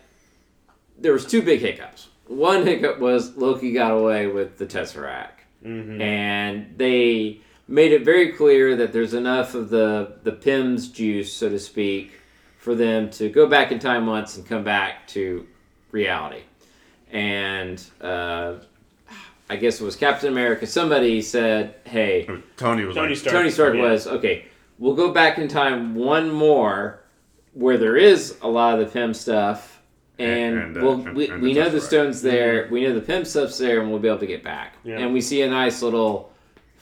[0.98, 2.08] there was two big hiccups.
[2.30, 5.30] One hiccup was Loki got away with the Tesseract,
[5.66, 6.00] Mm-hmm.
[6.00, 11.50] and they made it very clear that there's enough of the the Pym's juice, so
[11.50, 12.12] to speak,
[12.56, 15.46] for them to go back in time once and come back to
[15.90, 16.40] reality.
[17.12, 18.54] And uh,
[19.50, 20.66] I guess it was Captain America.
[20.66, 23.34] Somebody said, "Hey, Tony was Tony like, Stark.
[23.34, 23.82] Tony Stark yeah.
[23.82, 24.46] was okay.
[24.78, 27.00] We'll go back in time one more,
[27.52, 29.69] where there is a lot of the Pym stuff,
[30.20, 31.82] and, And, uh, we'll, we, and we know the Tesseract.
[31.82, 32.68] stones there.
[32.70, 34.74] We know the Pym stuff's there, and we'll be able to get back.
[34.84, 34.98] Yeah.
[34.98, 36.32] And we see a nice little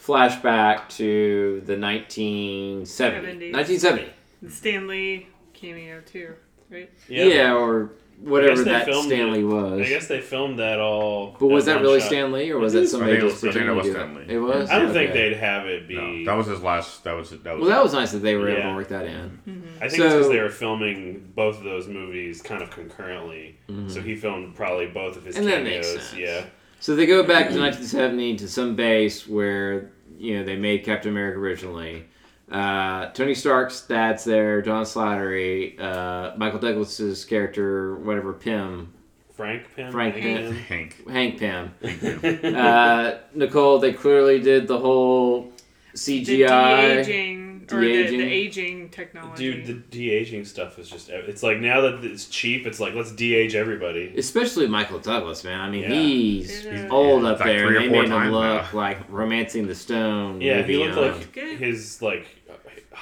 [0.01, 3.51] flashback to the 1970.
[3.51, 3.53] 70s.
[3.53, 4.11] 1970.
[4.43, 6.35] The Stan Lee cameo too,
[6.71, 6.91] right?
[7.09, 9.81] Yeah, or whatever that filmed Stan Lee it- was.
[9.81, 11.37] I guess they filmed that all.
[11.39, 12.09] but was that really shot.
[12.09, 13.89] Stan Lee, or was it somebody I think it just was- I pretending that to
[13.89, 14.13] was do that?
[14.15, 14.35] Stan Lee.
[14.35, 14.71] It was.
[14.71, 15.95] I don't think they'd have it be.
[15.95, 17.05] no, that was his last.
[17.05, 17.61] That was that was.
[17.61, 19.41] Well, that was nice that they were able to work that in.
[19.81, 23.57] I think it's because they were filming both of those movies kind of concurrently.
[23.89, 25.47] So he filmed probably both of his Mm-hmm.
[25.49, 25.95] And that cameos.
[25.95, 26.19] makes sense.
[26.19, 26.45] Yeah.
[26.81, 31.11] So they go back to 1970 to some base where you know they made Captain
[31.11, 32.05] America originally.
[32.51, 38.93] Uh, Tony Stark's dad's there, John Slattery, uh, Michael Douglas's character, whatever Pym,
[39.35, 39.93] Frank Pym.
[39.93, 40.55] Frank I Pym.
[40.55, 41.09] think Hank.
[41.09, 42.55] Hank Pym.
[42.57, 45.53] Uh, Nicole, they clearly did the whole
[45.95, 46.25] CGI.
[46.27, 47.05] The CGI.
[47.05, 48.19] de-aging or the, De-aging.
[48.19, 49.53] the aging technology.
[49.53, 51.11] Dude, the de aging stuff is just.
[51.11, 54.15] It's like now that it's cheap, it's like let's de age everybody.
[54.17, 55.61] Especially Michael Douglas, man.
[55.61, 55.89] I mean, Yeah.
[55.91, 56.89] he's Yeah.
[56.91, 57.67] old Yeah, up like there.
[57.67, 58.69] three and or they four made him look now.
[58.73, 60.41] like Romancing the Stone.
[60.41, 62.29] Yeah, he movie, looked uh, like his like hi-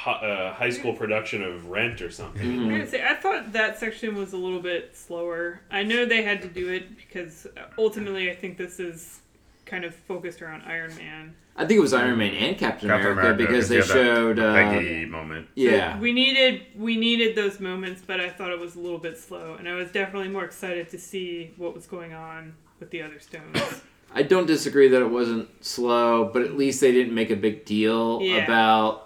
[0.05, 2.47] uh, high school production of Rent or something.
[2.47, 2.75] Mm-hmm.
[2.75, 5.61] I'm say, I thought that section was a little bit slower.
[5.71, 7.47] I know they had to do it because
[7.79, 9.21] ultimately I think this is
[9.65, 11.35] kind of focused around Iron Man.
[11.57, 13.89] I think it was Iron Man and Captain, Captain America, America, because they yeah, that
[13.89, 14.39] showed.
[14.39, 15.47] Uh, Peggy moment.
[15.57, 15.99] So yeah.
[15.99, 19.55] we needed we needed those moments, but I thought it was a little bit slow,
[19.55, 23.19] and I was definitely more excited to see what was going on with the other
[23.19, 23.83] stones.
[24.15, 27.65] I don't disagree that it wasn't slow, but at least they didn't make a big
[27.65, 28.45] deal Yeah.
[28.45, 29.06] about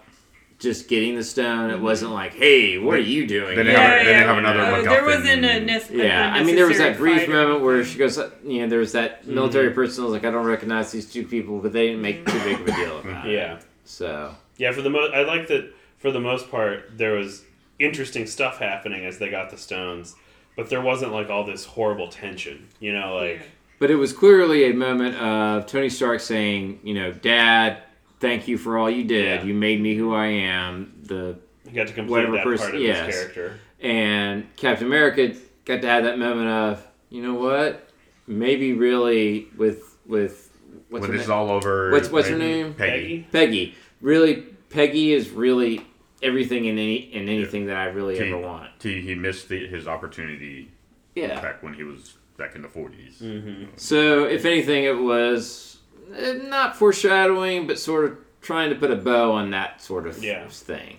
[0.61, 1.71] just getting the stone.
[1.71, 3.57] It wasn't like, hey, what are you doing?
[3.57, 4.85] They didn't here?" have a- they didn't have another Uh, MacGuffin.
[4.85, 7.85] there wasn't a nec- Yeah, a I mean, there was that brief fight moment where
[7.85, 11.11] she goes, you know, there was that military person was like, I don't recognize these
[11.11, 13.33] two people, but they didn't make too big of a deal about it.
[13.33, 13.59] Yeah.
[13.85, 15.73] So, Yeah, for the most, I like that.
[15.99, 17.43] For the most part, there was
[17.79, 20.15] interesting stuff happening as they got the stones,
[20.57, 22.69] but there wasn't like all this horrible tension.
[22.81, 23.43] You know, like Yeah.
[23.79, 27.79] but it was clearly a moment of Tony Stark saying, you know, Dad,
[28.21, 29.41] thank you for all you did.
[29.41, 29.45] Yeah.
[29.47, 31.01] You made me who I am.
[31.05, 33.07] The you got to complete Whatever that person- part of yes.
[33.07, 33.59] his character.
[33.81, 37.89] and Captain America got to have that moment of, you know what?
[38.27, 40.51] Maybe really with with
[40.89, 41.37] what's when her this is name?
[41.39, 41.91] all over.
[41.91, 42.75] What's- what's her name?
[42.75, 43.27] Peggy.
[43.33, 43.75] Peggy.
[44.01, 44.37] Really,
[44.71, 45.83] Peggy is really
[46.23, 48.71] everything in any in anything that I really He, ever want.
[48.83, 50.71] he, he missed the, his opportunity
[51.15, 51.41] Yeah.
[51.41, 53.21] back when he was back in the 40s.
[53.21, 53.65] Mm-hmm.
[53.77, 55.70] So if anything, it was
[56.11, 60.47] not foreshadowing, but sort of trying to put a bow on that sort of Yeah.
[60.49, 60.99] thing.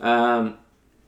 [0.00, 0.58] Um,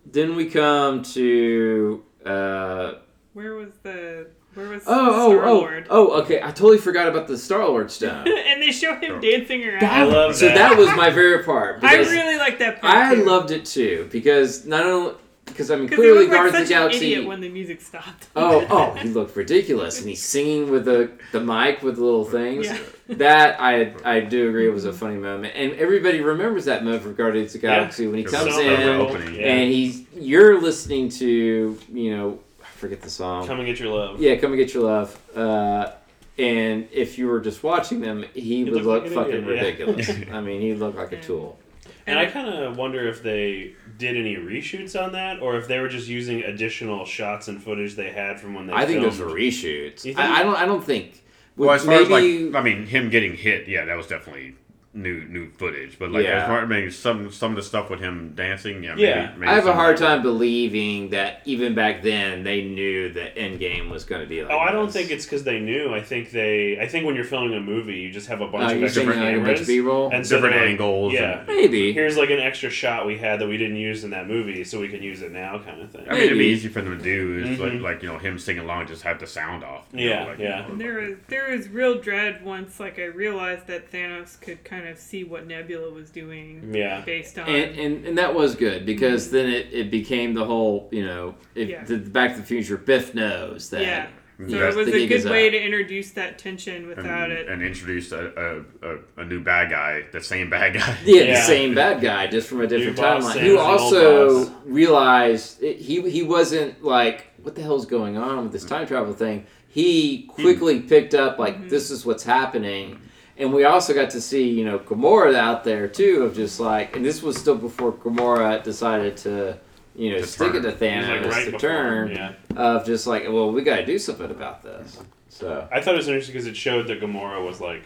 [0.06, 2.02] then we come to.
[2.24, 2.94] Uh,
[3.32, 5.86] Where was the where was Oh, oh, Star oh, Lord?
[5.90, 6.38] oh, okay.
[6.40, 8.26] I totally forgot about the Star Lord stone.
[8.46, 9.20] and they show him Oh.
[9.20, 9.82] dancing around.
[9.82, 10.54] I love so that.
[10.54, 11.80] that was my favorite part.
[11.82, 12.94] I really like that part.
[12.96, 13.24] I too.
[13.24, 15.14] loved it too because not only
[15.46, 17.12] because I mean 'Cause he clearly looked like Guardians of the Galaxy.
[17.14, 18.28] idiot when the music stopped.
[18.36, 22.24] Oh, oh, he looked ridiculous, and he's singing with the the mic with the little
[22.24, 22.66] things.
[22.66, 22.78] Yeah.
[23.08, 27.14] That I I do agree was a funny moment, and everybody remembers that moment from
[27.14, 27.76] Guardians of the Yeah.
[27.76, 29.34] Galaxy when he comes in opening.
[29.34, 29.46] Yeah.
[29.46, 33.46] and he's you're listening to you know I forget the song.
[33.46, 34.20] Come and get your love.
[34.20, 35.36] Yeah, come and get your love.
[35.36, 35.92] Uh,
[36.38, 39.86] and if you were just watching them, he, would look like fucking idiot, yeah.
[39.86, 40.10] ridiculous.
[40.32, 41.58] I mean, he looked like a tool.
[42.06, 45.78] And I kind of wonder if they did any reshoots on that, or if they
[45.78, 48.72] were just using additional shots and footage they had from when they.
[48.72, 49.12] I think filmed.
[49.12, 50.14] those were reshoots.
[50.16, 50.56] I, I don't.
[50.56, 51.23] I don't think.
[51.56, 54.54] Well, as far maybe as like, I mean, him getting hit, yeah, that was definitely
[54.94, 55.98] new new footage.
[55.98, 56.42] But like, Yeah.
[56.42, 59.30] as far I mean, some some of the stuff with him dancing, yeah, Yeah.
[59.36, 63.58] maybe I have a hard time believing that even back then they knew the end
[63.58, 64.52] game was going to be like.
[64.52, 64.94] Oh, I don't this.
[64.94, 65.92] think it's because they knew.
[65.94, 66.78] I think they.
[66.80, 68.84] I think when you're filming a movie, you just have a bunch Oh, of you're
[68.86, 70.10] extra saying like a bunch of cameras, B-roll?
[70.12, 71.12] and so different they're like, angles.
[71.12, 71.38] Yeah.
[71.38, 71.92] and- maybe.
[71.92, 74.80] Here's like an extra shot we had that we didn't use in that movie, so
[74.80, 76.06] we can use it now, kind of thing.
[76.08, 77.80] I mean, it'd be easy for them to do is like, Mhm.
[77.82, 79.86] like you know him singing along, just have the sound off.
[79.92, 80.66] Yeah, know, like, yeah.
[80.66, 84.82] And there was there was real dread once like I realized that Thanos could kind
[84.82, 87.00] of see what Nebula was doing Yeah.
[87.00, 90.88] based on and, and and that was good because then it, it became the whole
[90.92, 91.84] you know if Yeah.
[91.84, 94.06] the Back to the Future Biff knows that yeah.
[94.36, 95.52] So That's it was a good way up.
[95.52, 97.48] to introduce that tension And, without it.
[97.48, 100.98] and introduce a, a, a, a new bad guy, the same bad guy.
[101.04, 101.34] yeah, Yeah.
[101.34, 104.54] the same bad guy just from a different boss, timeline who as the old also
[104.64, 109.14] realized it, he he wasn't like what the hell's going on with this time travel
[109.14, 110.42] thing he hmm.
[110.42, 111.68] quickly picked up like mm-hmm.
[111.68, 113.00] this is what's happening
[113.38, 116.96] and we also got to see you know Gamora out there too of just like
[116.96, 119.58] and this was still before Gamora decided to
[119.96, 120.64] you know To stick turn.
[120.64, 122.32] it to Thanos like, right to before, turn Yeah.
[122.56, 125.98] of just like well we got to do something about this so I thought it
[125.98, 127.82] was interesting because it showed that Gamora was like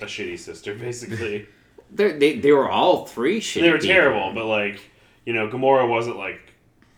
[0.00, 1.46] a shitty sister, basically.
[1.90, 3.94] They're- they they were all three shitty they were people.
[3.94, 4.80] terrible, but like,
[5.24, 6.40] you know, Gamora wasn't like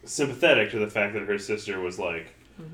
[0.05, 2.33] sympathetic to the fact that her sister was like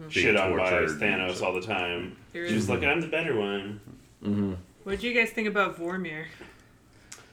[0.08, 2.16] shit on by tortured Thanos all the time.
[2.32, 3.80] She was like, I'm the better one.
[4.24, 4.56] Mhm.
[4.84, 6.24] What did you guys think about Vormir?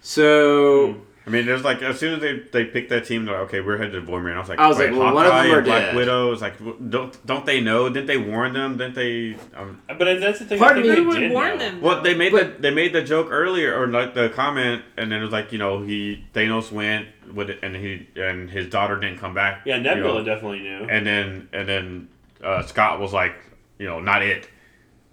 [0.02, 0.96] so
[1.28, 3.62] I mean, there's like as soon as they they picked that team, they're like, okay,
[3.62, 4.30] we're headed to Vormir.
[4.30, 5.96] And I was like, I was like, well, one of them are Black dead.
[5.96, 6.32] Widow.
[6.32, 6.56] It's like,
[6.90, 7.88] don't don't they know?
[7.90, 8.78] Didn't they warn them?
[8.78, 9.36] Didn't they?
[9.56, 10.58] Um, But that's the thing.
[10.58, 11.58] Part of me- they Who would warn know.
[11.58, 11.82] them?
[11.82, 15.12] well, they made But- the they made the joke earlier, or like the comment, and
[15.12, 18.68] then it was like, you know, he Thanos went with it, and he and his
[18.70, 19.62] daughter didn't come back.
[19.66, 20.26] Yeah, you Nebula know.
[20.26, 20.88] definitely knew.
[20.90, 22.08] and then and then
[22.44, 23.36] uh, Scott was like,
[23.78, 24.50] you know, not it.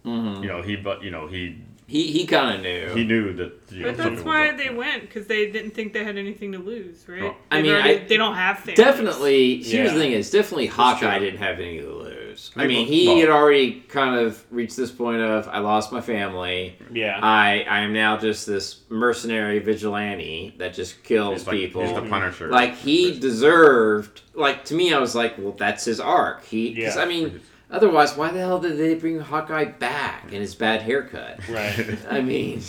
[0.05, 0.41] mhm.
[0.43, 3.53] You know, he but you know he he he kind of knew he knew that.
[3.71, 4.57] You know, But that's was why up.
[4.59, 7.23] they went because they didn't think they had anything to lose, right?
[7.23, 8.75] Well, I mean, already- I- they don't have Thanos.
[8.77, 9.57] Definitely.
[9.57, 9.95] Here's Yeah.
[9.95, 12.53] the thing: is definitely Hawkeye didn't have any to lose.
[12.57, 16.01] I mean, he well- had already kind of reached this point of I lost my
[16.01, 16.77] family.
[16.93, 17.19] yeah.
[17.23, 21.83] I I am now just this mercenary vigilante that just kills He's like, people.
[21.83, 22.49] He's the Punisher.
[22.49, 24.23] like he deserved.
[24.35, 26.45] Like to me, I was like, well, that's his arc.
[26.45, 26.75] He.
[26.75, 27.03] Because Yeah.
[27.03, 31.41] I mean, otherwise, why the hell did they bring Hawkeye back and his bad haircut?
[31.49, 31.99] right.
[32.11, 32.61] I mean,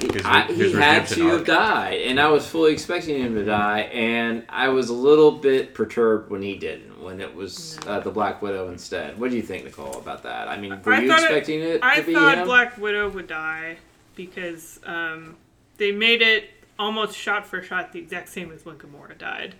[0.00, 3.18] he, His- I, his he had redemption to have died, and I was fully expecting
[3.22, 7.34] him to die, and I was a little bit perturbed when he didn't, when it
[7.34, 9.18] was uh, the Black Widow instead.
[9.18, 10.48] What do you think, Nicole, about that?
[10.48, 12.46] I mean, were I you thought it- expecting it, I to be thought him?
[12.46, 13.76] Black Widow would die
[14.16, 15.36] because um,
[15.78, 19.54] they made it almost shot for shot the exact same as when Gamora died.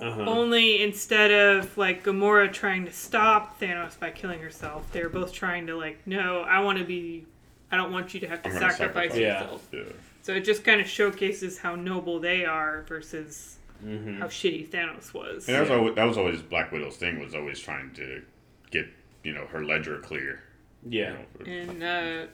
[0.00, 0.22] Uh-huh.
[0.26, 5.32] Only instead of like Gamora trying to stop Thanos by killing herself, they were both
[5.32, 7.26] trying to like, no, I want to be,
[7.72, 9.16] I don't want you to have to sacrifice sacrifice.
[9.16, 9.68] Yourself.
[9.72, 9.80] Yeah.
[10.22, 15.14] So it just kind of showcases how noble they are versus hmm how shitty Thanos
[15.14, 15.46] was.
[15.48, 17.20] And that was, always, that was always Black Widow's thing.
[17.20, 18.22] Was always trying to
[18.70, 18.86] get
[19.24, 20.42] you know her ledger clear.
[20.88, 21.16] Yeah.
[21.44, 21.64] you Yeah.
[21.64, 21.72] know.
[21.72, 22.26] And uh,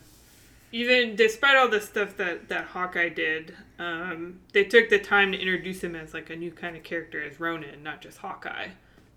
[0.75, 5.39] even despite all the stuff that, that Hawkeye did, um, they took the time to
[5.39, 8.71] introduce him as like a new kind of character as Ronin, not just Hawkeye.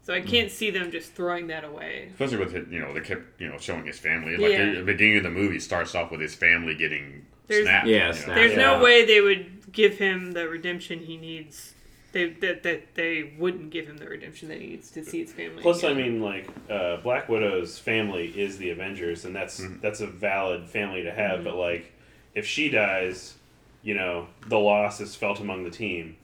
[0.03, 2.09] So I can't see them just throwing that away.
[2.11, 4.37] Especially with it, you know they kept you know showing his family.
[4.37, 4.75] Like Yeah.
[4.75, 7.87] the beginning of the movie starts off with his family getting There's- snapped.
[7.87, 8.11] Yeah, you know.
[8.11, 8.35] snapped.
[8.35, 8.57] There's Yeah.
[8.77, 11.73] no way they would give him the redemption he needs.
[12.17, 15.31] They that, that they wouldn't give him the redemption that he needs to see his
[15.31, 15.61] family.
[15.61, 19.81] Plus, I mean, like uh, Black Widow's family is the Avengers, and that's Mhm.
[19.81, 21.19] that's a valid family to Mm-hmm.
[21.19, 21.43] have.
[21.43, 21.91] But like,
[22.33, 23.35] if she dies,
[23.83, 26.17] you know, the loss is felt among the team.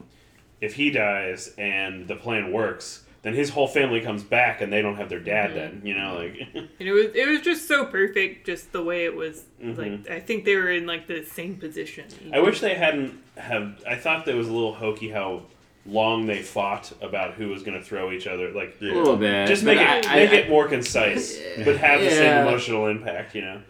[0.60, 4.82] If he dies and the plan works, then his whole family comes back, and they
[4.82, 5.50] don't have their dad.
[5.50, 5.54] Mhm.
[5.54, 9.04] Then you know, like, and it was it was just so perfect, just the way
[9.04, 9.44] it was.
[9.62, 9.78] Mhm.
[9.78, 12.06] Like I think they were in like the same position.
[12.32, 13.80] I wish they hadn't have.
[13.88, 15.42] I thought that was a little hokey how
[15.86, 18.50] long they fought about who was going to throw each other.
[18.52, 19.46] Like, a little bit.
[19.48, 22.86] just but make it I, make I, it more concise, but have the same emotional
[22.86, 23.34] impact.
[23.34, 23.60] You know.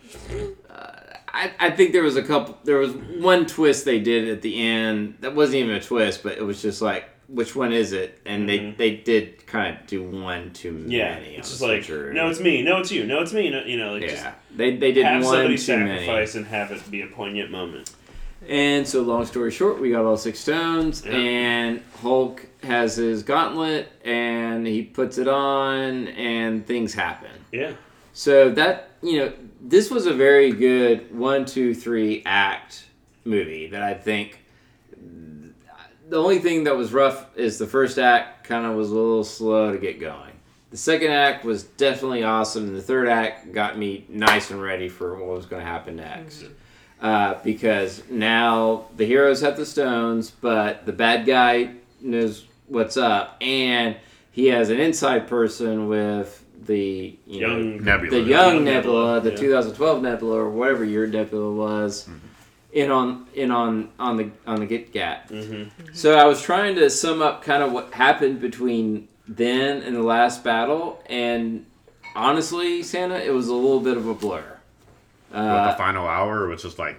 [1.36, 2.56] I, I think there was a couple.
[2.64, 6.38] There was one twist they did at the end that wasn't even a twist, but
[6.38, 8.20] it was just like, which one is it?
[8.24, 8.76] And Mhm.
[8.76, 11.34] they they did kind of do one too Yeah, many.
[11.34, 12.12] it's just like switcheroo.
[12.12, 14.34] no, it's me, no, it's you, no, it's me, no, you know, like just yeah,
[14.54, 15.98] they they did have one somebody too many.
[16.06, 17.90] sacrifice and have it be a poignant moment.
[18.48, 21.12] And so, long story short, we got all six stones, Yeah.
[21.12, 27.30] and Hulk has his gauntlet, and he puts it on, and things happen.
[27.52, 27.72] Yeah,
[28.12, 32.84] So that you know, this was a very good one, two, three act
[33.24, 34.40] movie that I think.
[36.08, 39.24] The only thing that was rough is the first act kind of was a little
[39.24, 40.32] slow to get going.
[40.70, 44.88] The second act was definitely awesome, and the third act got me nice and ready
[44.88, 46.42] for what was going to happen next.
[46.42, 46.52] Mm-hmm.
[47.04, 53.36] Uh, because now the heroes have the stones, but the bad guy knows what's up,
[53.42, 53.94] and
[54.32, 58.10] he has an inside person with the you know, Young Nebula.
[58.10, 59.36] the young Young Nebula, Nebula, the yeah.
[59.36, 62.08] 2012 Nebula, or whatever your Nebula was,
[62.72, 65.28] in on in on on the on the Git Gat.
[65.28, 69.94] hmm So I was trying to sum up kind of what happened between then and
[69.94, 71.66] the last battle, and
[72.16, 74.53] honestly, Santa, it was a little bit of a blur.
[75.34, 76.96] But the Uh, final hour was just like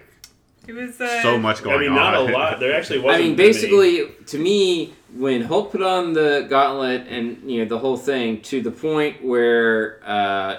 [0.68, 1.80] It was uh, so much going on.
[1.80, 1.96] I mean, on.
[1.96, 2.60] not a lot.
[2.60, 3.22] There actually wasn't.
[3.22, 7.62] I mean, that many- basically, to me, when Hulk put on the gauntlet and you
[7.62, 10.58] know the whole thing, to the point where uh,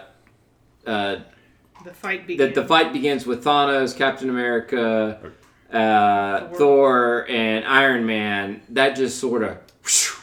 [0.88, 1.18] uh,
[1.84, 2.48] the fight began.
[2.48, 5.20] that the fight begins with Thanos, Captain America,
[5.72, 6.58] uh, Thor.
[6.58, 8.62] Thor, and Iron Man.
[8.70, 9.58] That just sort of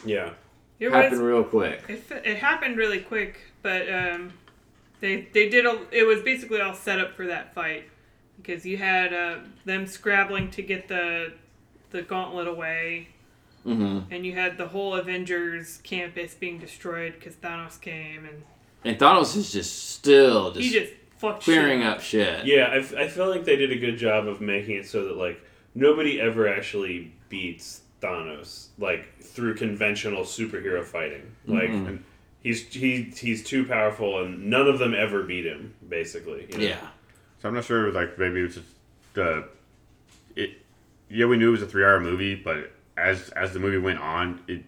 [0.05, 0.31] yeah.
[0.79, 1.83] it happened was real quick.
[1.87, 4.33] it, it happened really quick, but um,
[5.01, 7.85] they they did a, it was basically all set up for that fight
[8.37, 11.33] because you had uh, them scrabbling to get the
[11.91, 13.07] the gauntlet away,
[13.63, 18.43] hmm and you had the whole Avengers campus being destroyed because Thanos came and
[18.83, 22.45] And Thanos is just still just, he just fucked clearing shit up shit.
[22.45, 25.05] Yeah, I, f- I feel like they did a good job of making it so
[25.05, 25.39] that like
[25.73, 31.31] nobody ever actually beats Thanos like through conventional superhero fighting.
[31.47, 31.99] Like Mhm.
[32.45, 35.73] He's he he's too powerful and none of them ever beat him.
[35.89, 36.63] Basically, you know?
[36.63, 36.87] Yeah.
[37.41, 37.91] So I'm not sure.
[37.91, 38.67] Like maybe it was just
[39.13, 39.47] the
[40.35, 40.51] it.
[41.09, 44.39] Yeah, we knew it was a three-hour movie, but as as the movie went on,
[44.47, 44.63] it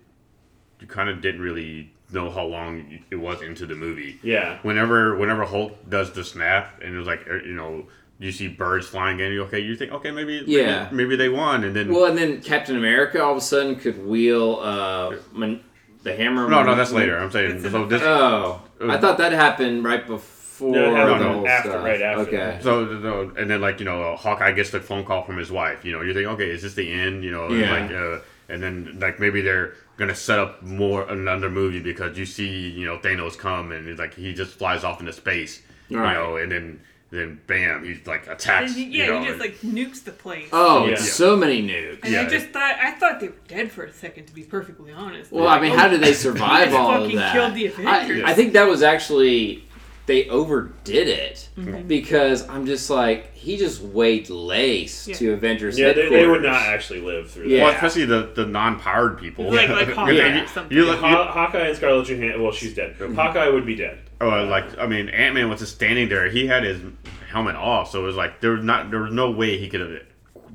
[0.80, 4.18] you kind of didn't really know how long it was into the movie.
[4.24, 4.58] yeah.
[4.64, 7.88] Whenever whenever Hulk does the snap, and it was like er, you know
[8.20, 10.86] you see birds flying in, you okay, you think okay maybe Yeah.
[10.86, 13.76] maybe, maybe they won, and then Well, and then Captain America all of a sudden
[13.76, 15.60] could wheel uh, man,
[16.04, 16.50] the hammer.
[16.50, 17.18] no no that's later.
[17.18, 21.22] I'm saying so the- this Oh, I thought that happened right before No, it happened
[21.22, 21.84] the whole after- stuff.
[21.84, 22.60] right after Okay.
[22.62, 25.84] So, so, and then like you know, Hawkeye gets the phone call from his wife.
[25.86, 27.24] You know, you're thinking, okay, is this the end?
[27.24, 27.72] You know, and, Yeah.
[27.74, 32.26] like, uh, and then like maybe they're gonna set up more another movie because you
[32.26, 35.62] see, you know, Thanos come and it's like he just flies off into space.
[35.90, 36.14] Right.
[36.14, 36.80] You know, and then
[37.10, 38.72] then bam, he like attacks.
[38.76, 40.50] And he, you yeah, know, he just and- like nukes the place.
[40.52, 40.96] Oh, Yeah.
[40.96, 42.00] so many nukes.
[42.04, 42.22] and yeah.
[42.22, 45.32] I just thought I thought they were dead for a second, to be perfectly honest.
[45.32, 47.34] Well, I mean, how did they survive just all of fucking that?
[47.34, 48.24] killed the Avengers.
[48.24, 49.64] I, I think that was actually
[50.06, 51.86] they overdid it Mm-hmm.
[51.88, 55.16] because I'm just like he just weighed lace Yeah.
[55.16, 57.64] to Avengers Yeah, they, they would not actually live through Yeah.
[57.66, 59.52] well, especially the the non-powered people.
[59.52, 60.44] Like- like Hawkeye Yeah.
[60.44, 60.78] or something.
[60.78, 62.42] You look, you, Haw- Hawkeye and Scarlett Johansson.
[62.44, 62.96] Well, she's dead.
[63.16, 64.00] Hawkeye would be dead.
[64.22, 66.30] Oh, like I mean, Ant Man was just standing there.
[66.30, 66.82] He had his
[67.30, 69.82] helmet off, so it was like there was not there was no way he could
[69.82, 70.02] have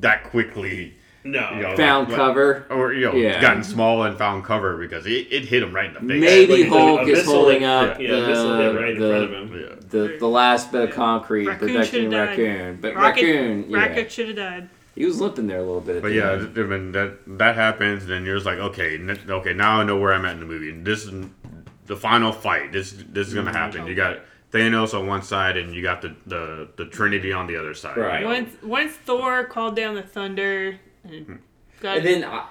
[0.01, 0.95] that quickly.
[1.25, 1.51] No.
[1.55, 2.67] You know, found like- cover.
[2.69, 3.41] or you know Yeah.
[3.41, 6.21] gotten small and found cover because it, it hit him right in the face.
[6.21, 9.61] Maybe Like, Hulk is holding up Yeah, the right the, front of him.
[9.61, 9.75] Yeah.
[9.89, 12.79] the, the last bit of concrete Raccoon protecting should've raccoon.
[12.81, 14.69] But Rocket, raccoon, yeah, Rocket should have died.
[14.97, 16.03] he was limping there a little bit.
[16.03, 19.81] But yeah, I mean that that happens, then you're just like, okay, n- okay, now
[19.81, 20.71] I know where I'm at in the movie.
[20.71, 21.13] And this is
[21.93, 22.73] the final fight.
[22.73, 23.57] This this is gonna mm-hmm.
[23.57, 23.87] happen.
[23.87, 27.57] You got Thanos on one side, and you got the the, the Trinity on the
[27.57, 27.99] other side.
[27.99, 28.25] Right.
[28.25, 31.35] Once once Thor called down the thunder and hmm.
[31.81, 32.47] got and then I,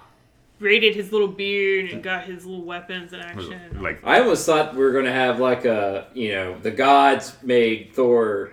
[0.59, 3.81] raided his little beard and got his little weapons in action.
[3.81, 7.35] Like I almost thought we were going to have like a you know the gods
[7.41, 8.51] made Thor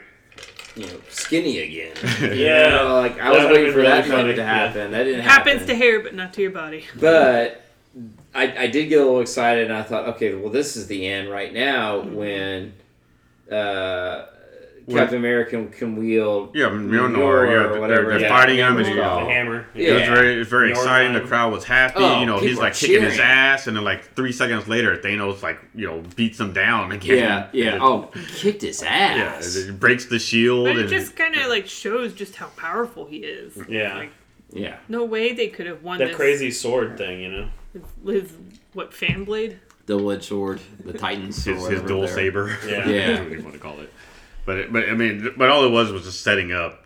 [0.74, 1.96] you know skinny again.
[2.34, 2.64] Yeah.
[2.64, 4.54] You know, like I was waiting for been that funny, moment to yeah.
[4.54, 4.90] happen.
[4.92, 5.66] That didn't it happens happen.
[5.66, 6.86] to hair, but not to your body.
[6.98, 7.67] But
[8.34, 11.06] I, I did get a little excited, and I thought, okay, well, this is the
[11.08, 12.74] end right now when
[13.50, 14.26] uh,
[14.88, 18.74] Captain America can, can wield yeah, Mjolnir, Mjolnir yeah, or they're, they're that fighting him,
[18.74, 19.22] was and The you called.
[19.24, 19.66] know, hammer.
[19.74, 19.88] Yeah.
[19.88, 21.12] it was very, it very Mjolnir exciting.
[21.14, 21.94] The crowd was happy.
[21.98, 24.96] Oh, you know, he's like are kicking his ass, and then like three seconds later,
[24.96, 27.18] Thanos like you know beats him down again.
[27.18, 27.72] Yeah, yeah.
[27.74, 29.16] And Oh, kicked his ass.
[29.16, 29.56] yeah, ass.
[29.56, 30.66] it breaks the shield.
[30.66, 33.58] But it and just kind of like shows just how powerful he is.
[33.68, 33.96] Yeah.
[33.98, 34.12] Like,
[34.52, 34.76] Yeah.
[34.88, 36.16] no way they could have won That this.
[36.16, 37.48] crazy sword thing, you know?
[38.04, 38.32] His, his
[38.72, 39.60] what fan blade?
[39.86, 42.56] Double-edged sword, the Titans, or his, his dual they're- saber.
[42.66, 42.86] Yeah.
[42.88, 43.08] Yeah.
[43.12, 43.92] whatever you want to call it.
[44.44, 46.84] But it, but I mean, but all it was was just setting up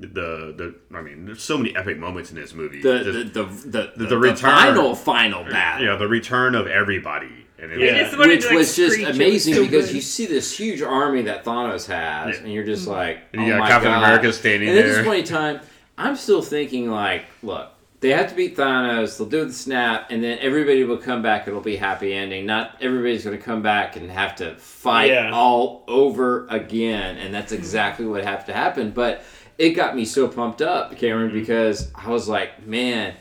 [0.00, 0.08] the
[0.56, 0.74] the.
[0.96, 2.80] I mean, there's so many epic moments in this movie.
[2.82, 5.84] The Just- the the the, the, the return- final final battle.
[5.86, 7.46] yeah, the return of everybody.
[7.58, 7.92] And it Yeah.
[7.94, 9.04] I just wanted which to, like, was just screech.
[9.06, 9.94] It was amazing so because good.
[9.94, 12.42] you see this huge army that Thanos has, Yeah.
[12.42, 13.98] and you're just like, And oh you got my Captain God.
[14.04, 14.94] America standing and at there.
[14.96, 15.60] this point in time,
[15.96, 17.70] I'm still thinking like, look,
[18.04, 19.16] they have to beat Thanos.
[19.16, 21.48] They'll do the snap, and then everybody will come back.
[21.48, 22.44] It'll be happy ending.
[22.44, 25.30] Not everybody's going to come back and have to fight Yeah.
[25.32, 28.90] all over again, and that's exactly what had to happen.
[28.90, 29.22] But
[29.56, 31.38] it got me so pumped up, Cameron, Mm-hmm.
[31.40, 33.14] because I was like, man.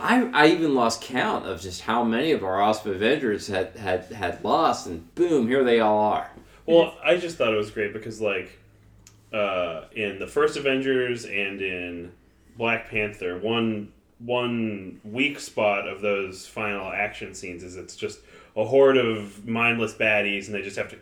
[0.00, 4.04] I, I even lost count of just how many of our awesome Avengers had, had,
[4.12, 6.30] had lost, and boom, here they all are.
[6.66, 8.56] Well, I just thought it was great because, like,
[9.32, 12.12] uh, in the first Avengers and in
[12.56, 18.20] Black Panther, one one weak spot of those final action scenes is it's just
[18.56, 20.98] a horde of mindless baddies, and they just have to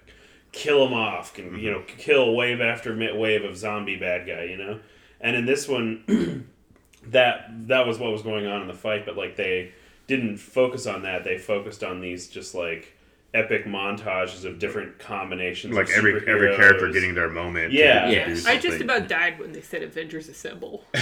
[0.52, 1.96] kill them off, and you know, mm-hmm.
[1.98, 4.80] kill wave after wave of zombie bad guy, you know.
[5.20, 6.46] And in this one,
[7.08, 9.72] that that was what was going on in the fight, but like they
[10.06, 11.24] didn't focus on that.
[11.24, 12.95] They focused on these just like
[13.34, 15.74] epic montages of different combinations.
[15.74, 17.70] like of every every character getting their moment.
[17.72, 18.08] to Yeah.
[18.28, 20.84] do I just about died when they said Avengers Assemble.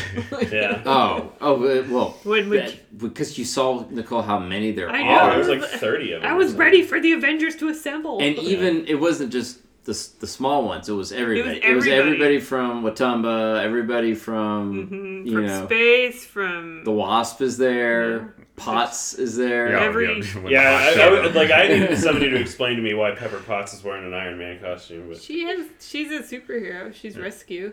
[0.50, 0.82] yeah.
[0.84, 5.00] Oh, oh, uh, well, When we- that- because you saw Nicole how many there I
[5.00, 5.10] are, know.
[5.10, 6.30] Yeah, there was like thirty of them.
[6.30, 8.20] I was ready for the Avengers to assemble.
[8.20, 10.88] and even it wasn't just the the small ones.
[10.88, 11.58] It was everybody.
[11.62, 11.92] It was, everybody.
[12.14, 13.62] everybody from Wakanda.
[13.62, 18.34] Everybody from Mhm, you from know space, from the Wasp is there.
[18.56, 19.72] Potts is there.
[19.72, 22.82] Yeah, every- yeah, Yeah, I, hot I would- like I needed somebody to explain to
[22.82, 25.66] me why Pepper Potts is wearing an Iron Man costume, but she has.
[25.80, 26.94] She's a superhero.
[26.94, 27.72] She's rescue.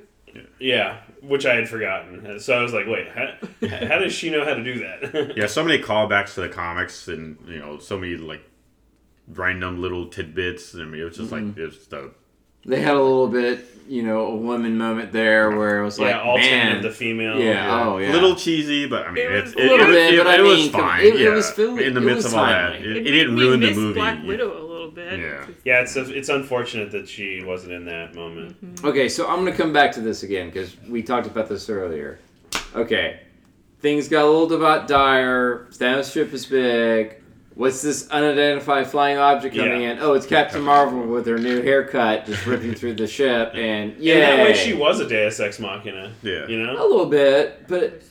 [0.59, 2.39] yeah, which I had forgotten.
[2.39, 3.33] So I was like, wait, how,
[3.87, 5.33] how does she know how to do that?
[5.37, 8.41] Yeah, so many callbacks to the comics, and you know, so many like
[9.27, 10.73] random little tidbits.
[10.73, 11.47] I mean, it was just Mm-hmm.
[11.49, 12.11] like it's the
[12.65, 16.11] They had a little bit, you know, a woman moment there where it was like,
[16.15, 17.39] yeah, alternate man, the female.
[17.39, 19.91] yeah, oh yeah, little cheesy, but I mean, It it's was it, a little it,
[19.93, 21.01] bit, it, but I it was mean, come- fine.
[21.05, 22.73] it- it was feel- in the it midst of all that.
[22.73, 22.89] timely.
[22.91, 23.93] It, it didn't ruin the movie.
[23.99, 25.19] Black You- Widow a little bit.
[25.19, 25.45] Yeah.
[25.65, 28.63] Yeah, it's it's unfortunate that she wasn't in that moment.
[28.63, 28.85] Mm-hmm.
[28.87, 32.19] Okay, so I'm gonna come back to this again because we talked about this earlier.
[32.75, 33.21] Okay,
[33.79, 35.67] things got a little bit dire.
[35.71, 37.20] Thanos ship is big.
[37.53, 39.91] What's this unidentified flying object coming Yeah.
[39.91, 39.99] in?
[39.99, 44.13] Oh, it's Captain Marvel with her new haircut, just ripping through the ship, and yeah,
[44.15, 46.11] In that way, she was a Deus Ex Machina.
[46.23, 46.47] Yeah.
[46.47, 48.01] You know, a little bit, but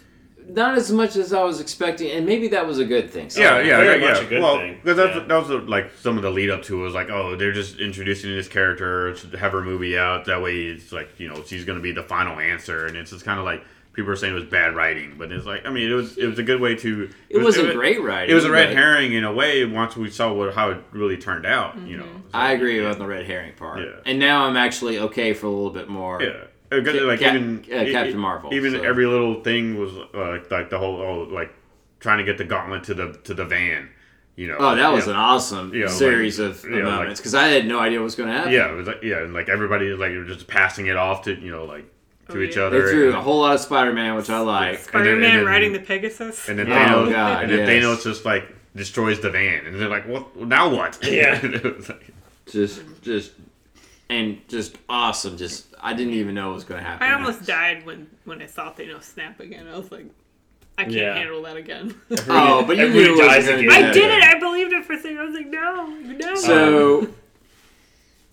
[0.48, 3.30] not as much as I was expecting, and maybe that was a good thing.
[3.30, 4.08] So- Yeah, yeah, very yeah.
[4.08, 4.26] much yeah.
[4.26, 4.78] a good well, thing.
[4.82, 5.24] because that's Yeah.
[5.24, 7.52] that was uh, like some of the lead up to it was like, oh, they're
[7.52, 10.24] just introducing this character to have her movie out.
[10.26, 13.24] That way, it's like you know she's gonna be the final answer, and it's just
[13.24, 13.62] kind of like
[13.92, 16.26] people are saying it was bad writing, but it's like I mean it was it
[16.26, 17.10] was a good way to.
[17.28, 18.30] It, was- wasn't was- great writing.
[18.30, 21.16] It was a red herring in a way once we saw what how it really
[21.16, 21.76] turned out.
[21.86, 22.04] You know.
[22.04, 23.86] So, I agree about the red herring part, Yeah.
[24.06, 26.22] and now I'm actually okay for a little bit more.
[26.22, 26.44] Yeah.
[26.70, 28.82] Because, like Cap- even uh, Captain Marvel, even so.
[28.82, 31.52] every little thing was uh, like the whole oh, like
[31.98, 33.88] trying to get the gauntlet to the to the van.
[34.36, 34.56] You know.
[34.58, 35.12] Oh, that was yeah.
[35.14, 38.04] an awesome Yeah, like- series of yeah, like- moments because I had no idea what
[38.04, 38.52] was going to happen.
[38.52, 41.50] Yeah, it was like yeah, and like everybody like just passing it off to you
[41.50, 41.84] know like
[42.28, 42.62] to Oh, each yeah.
[42.62, 42.82] other.
[42.86, 44.78] They threw and, a whole lot of Spider-Man, which I like.
[44.78, 46.48] Spider Man and then- riding the Pegasus.
[46.48, 47.84] and then Oh, Thanos, God, and then yes.
[47.84, 48.44] Thanos just like
[48.76, 50.36] destroys the van, and they're like, "What?
[50.36, 51.40] Now what?" Yeah.
[51.44, 52.14] It was like-
[52.46, 53.32] Just, just,
[54.08, 55.36] and just awesome.
[55.36, 57.06] Just, I didn't even know what was going to happen.
[57.06, 59.66] I almost died when when I saw Thanos snap again.
[59.66, 60.06] I was like,
[60.78, 61.14] I can't Yeah.
[61.14, 61.94] handle that again.
[62.28, 63.68] Oh, but you Everybody knew it dies wasn't again.
[63.70, 64.22] going I to did it.
[64.24, 65.18] I believed it for a second.
[65.18, 66.34] I was like, no, no.
[66.36, 67.08] So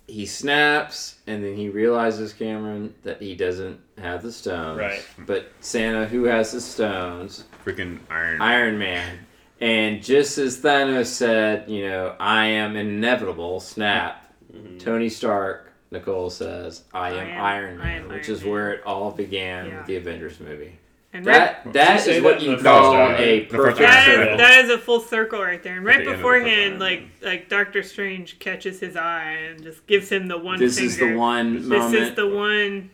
[0.07, 4.79] he snaps, and then he realizes Cameron that he doesn't have the stones.
[4.79, 5.05] Right.
[5.25, 8.41] But Santa, who has the stones, freaking Iron.
[8.41, 9.19] Iron Man.
[9.59, 14.23] And just as Thanos said, you know, I am inevitable, snap,
[14.53, 14.77] Mm-hmm.
[14.77, 18.51] Tony Stark, Nicole says, I am, I am- Iron Man, am which Iron is Man.
[18.51, 19.77] where it all began Yeah.
[19.77, 20.77] with the Avengers movie.
[21.13, 23.49] and That that say is that what you call a right?
[23.49, 24.05] The first perfect act.
[24.07, 24.33] that, circle.
[24.33, 25.77] is, that is a full circle right there.
[25.77, 30.11] And right the end beforehand, like like Doctor Strange catches his eye and just gives
[30.11, 30.59] him the one.
[30.59, 30.89] This finger.
[30.91, 31.69] is the one moment.
[31.69, 31.95] This moment.
[32.03, 32.89] is the one.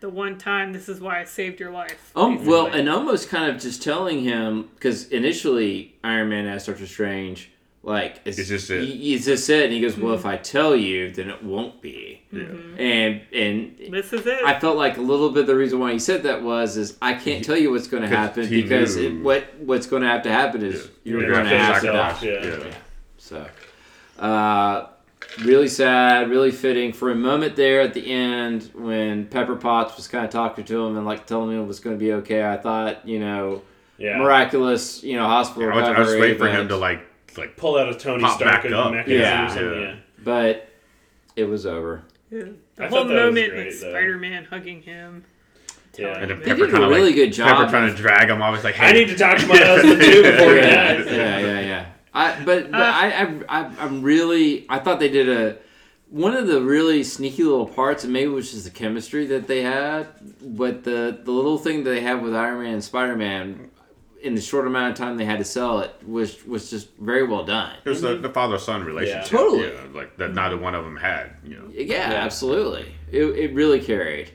[0.00, 0.72] The one time.
[0.72, 2.12] This is why I saved your life.
[2.14, 2.80] Um, well, basically.
[2.80, 7.50] and almost kind of just telling him because initially Iron Man asked Doctor Strange,
[7.82, 8.82] like, is, Is this it?
[8.82, 9.64] He, is this it?
[9.64, 12.42] And he goes, "Well, if I tell you, then it won't be." Yeah.
[12.76, 14.42] And and this is it.
[14.44, 17.14] I felt like a little bit the reason why he said that was is I
[17.14, 19.06] can't tell you what's going to happen he because knew.
[19.20, 21.86] it, what what's going to have to happen is you're Yeah, going to have to
[21.86, 22.26] yourself, die.
[22.26, 22.44] yeah.
[22.66, 22.74] Yeah.
[23.16, 23.46] So,
[24.18, 24.86] uh,
[25.44, 30.08] really sad, really fitting for a moment there at the end when Pepper Potts was
[30.08, 32.44] kind of talking to him and like telling him it was going to be okay.
[32.46, 33.62] I thought, you know,
[33.98, 34.18] yeah.
[34.18, 36.20] miraculous, you know, hospital I was, I was recovery.
[36.20, 36.68] waiting for him event.
[36.70, 37.07] to like
[37.38, 38.92] like Pull out a Tony Pop Stark back and up.
[38.92, 39.46] mechanism Yeah.
[39.46, 39.80] or something.
[39.80, 39.80] Yeah.
[39.88, 39.94] Yeah.
[40.24, 40.68] but
[41.36, 42.02] it was over.
[42.30, 42.44] Yeah.
[42.76, 43.90] The I whole thought that was moment great, with though.
[43.90, 45.24] Spider-Man hugging him.
[45.96, 46.12] Yeah.
[46.14, 47.70] telling and then him- They Pepper did a kind of really like, good job Pepper
[47.70, 48.42] trying to drag him.
[48.42, 50.94] I was like, hey, I need to talk to my husband too before he yeah,
[50.94, 51.06] dies.
[51.06, 51.86] yeah, yeah, yeah.
[52.14, 55.56] I but but Uh, I, I I I'm really I thought they did a
[56.10, 59.46] one of the really sneaky little parts, and maybe it was just the chemistry that
[59.46, 60.06] they had,
[60.42, 63.70] but the the little thing that they have with Iron Man and Spider Man
[64.22, 67.26] in the short amount of time they had to sell it was was just very
[67.26, 67.76] well done.
[67.84, 69.30] It was the, the father son relationship.
[69.32, 69.38] Yeah.
[69.38, 69.68] Totally.
[69.72, 71.36] Yeah, like that neither one of them had.
[71.44, 71.68] You know.
[71.72, 72.14] Yeah, Yeah.
[72.24, 72.92] absolutely.
[73.12, 74.30] It, it really carried.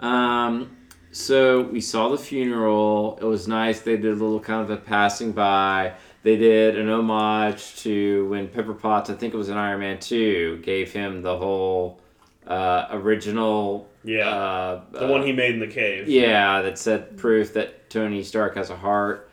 [0.00, 0.76] Um,
[1.12, 3.18] so we saw the funeral.
[3.20, 3.80] It was nice.
[3.80, 5.94] They did a little kind of a passing by.
[6.22, 9.98] They did an homage to when Pepper Potts, I think it was in Iron Man
[10.00, 12.00] 2, gave him the whole
[12.46, 13.88] uh, original.
[14.02, 14.28] Yeah.
[14.28, 16.08] Uh, The uh, one he made in the cave.
[16.08, 19.25] Yeah, that said proof that Tony Stark has a heart.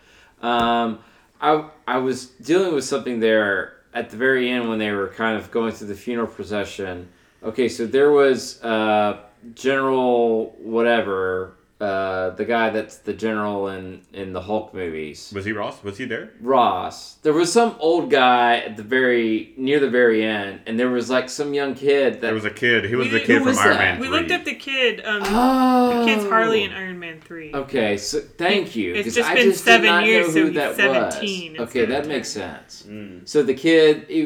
[0.43, 0.99] Um,
[1.41, 5.37] I I was dealing with something there at the very end when they were kind
[5.37, 7.09] of going through the funeral procession.
[7.41, 9.19] Okay, so there was uh,
[9.55, 15.33] General whatever, uh, the guy that's the general in in the Hulk movies.
[15.35, 15.83] Was he Ross?
[15.83, 16.31] Was he there?
[16.39, 17.15] Ross.
[17.23, 21.09] There was some old guy at the very near the very end, and there was
[21.09, 22.85] like some young kid that There was a kid.
[22.85, 23.79] He was We- the kid who from was Iron that?
[23.79, 24.17] Man We 3.
[24.17, 25.01] looked up the kid.
[25.03, 27.51] Um, oh, the kid's Harley in Iron Man Three.
[27.53, 28.93] Okay, so thank you.
[28.93, 32.01] It's 'cause just I been just seven years, know so he's that 17 Okay, that
[32.03, 32.07] 10.
[32.07, 32.85] makes sense.
[32.87, 33.27] Mm.
[33.27, 34.25] So the kid, he,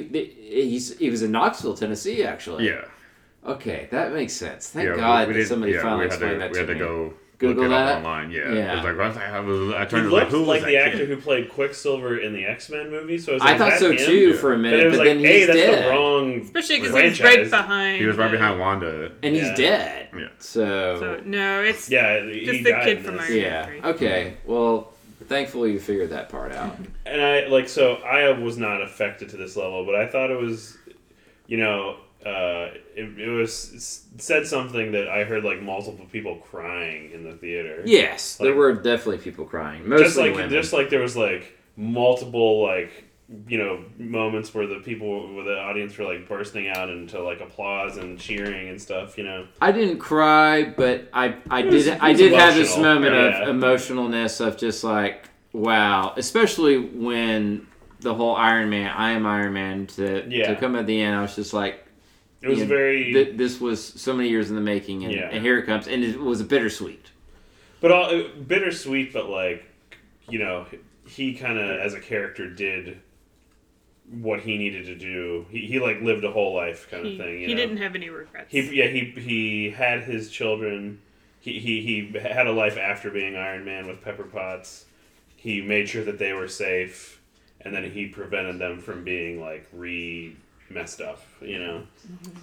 [0.50, 2.68] he's he was in Knoxville, Tennessee, actually.
[2.68, 2.82] Yeah.
[3.46, 4.70] Okay, that makes sense.
[4.70, 6.68] Thank yeah, God we that somebody yeah, finally we had to, explained that we had
[6.68, 6.80] to me.
[6.80, 7.88] go Google look it that?
[7.90, 8.32] up online.
[8.32, 8.52] Yeah.
[8.52, 8.72] Yeah.
[8.72, 10.66] It was like, what the hell was- I He turned to looked who like that
[10.68, 10.88] the kid?
[10.88, 13.18] actor who played Quicksilver in the X Men movie.
[13.20, 15.16] So I, was I thought so him?" too for a minute, it was but like,
[15.18, 16.42] then hey, he's that's dead, the wrong.
[16.42, 17.18] Especially because franchise.
[17.18, 18.02] he's right behind.
[18.02, 19.12] He was right behind Wanda.
[19.22, 19.56] and he's Yeah.
[19.56, 20.10] dead.
[20.18, 20.28] Yeah.
[20.40, 23.30] So, So no, it's Yeah, Just the kid from this.
[23.30, 23.42] Iron Man.
[23.42, 23.66] yeah.
[23.68, 23.82] three.
[23.84, 24.34] Okay.
[24.46, 24.94] Well,
[25.28, 26.76] thankfully you figured that part out.
[27.06, 30.40] And I like so I was not affected to this level, but I thought it
[30.40, 30.76] was,
[31.46, 37.12] you know, uh, it, it was said something that I heard like multiple people crying
[37.12, 37.84] in the theater.
[37.86, 39.88] Yes, there were definitely people crying.
[39.88, 40.50] Mostly just like women.
[40.50, 43.06] just like there was like multiple like
[43.48, 47.42] you know moments where the people where the audience were like bursting out into like
[47.42, 49.18] applause and cheering and stuff.
[49.18, 53.14] You know, I didn't cry, but I I was- did I did have this moment
[53.14, 53.44] yeah.
[53.44, 57.68] of emotionalness of just like wow, especially when
[58.00, 60.50] the whole Iron Man, I am Iron Man to Yeah.
[60.54, 61.16] to come at the end.
[61.16, 61.84] I was just like,
[62.42, 63.14] it was you know, very.
[63.14, 65.30] th- this was so many years in the making, and, Yeah.
[65.32, 67.08] and here it comes, and it was a bittersweet.
[67.82, 69.64] but all uh, bittersweet, but like
[70.30, 70.66] you know,
[71.08, 73.00] he kind of as a character did
[74.10, 75.46] what he needed to do.
[75.50, 77.42] He, he like lived a whole life kind he, of thing.
[77.42, 77.62] You he know?
[77.62, 78.52] didn't have any regrets.
[78.52, 81.02] He yeah he he had his children.
[81.40, 84.86] He, he he had a life after being Iron Man with Pepper Potts.
[85.36, 87.22] He made sure that they were safe,
[87.62, 90.36] and then he prevented them from being like re
[90.70, 91.22] messed up.
[91.42, 91.84] You know.
[92.08, 92.34] and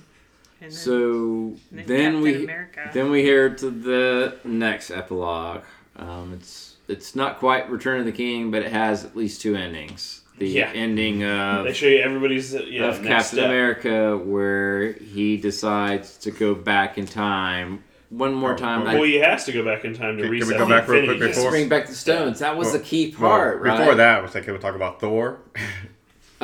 [0.60, 2.90] then, So and then then we America.
[2.92, 5.62] then we hear to the next epilogue.
[5.96, 9.54] Um, it's it's not quite Return of the King, but it has at least two
[9.56, 10.20] endings.
[10.36, 10.70] The Yeah.
[10.74, 13.44] ending of They show you everybody's uh, yeah of next Captain step.
[13.46, 18.82] America, where he decides to go back in time one more time.
[18.82, 20.58] oh, I- Well, he has to go back in time to Can- can we go
[20.58, 22.40] the back real quick Let's before- bring back the stones.
[22.40, 23.78] That was Well, the key Well, part, right?
[23.78, 25.38] Before that, was like, we'll talk about Thor.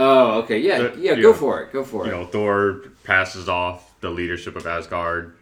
[0.03, 1.15] Oh, okay, yeah, But, yeah.
[1.15, 1.73] Go know, for it.
[1.73, 2.15] Go for you it.
[2.15, 5.35] know, Thor passes off the leadership of Asgard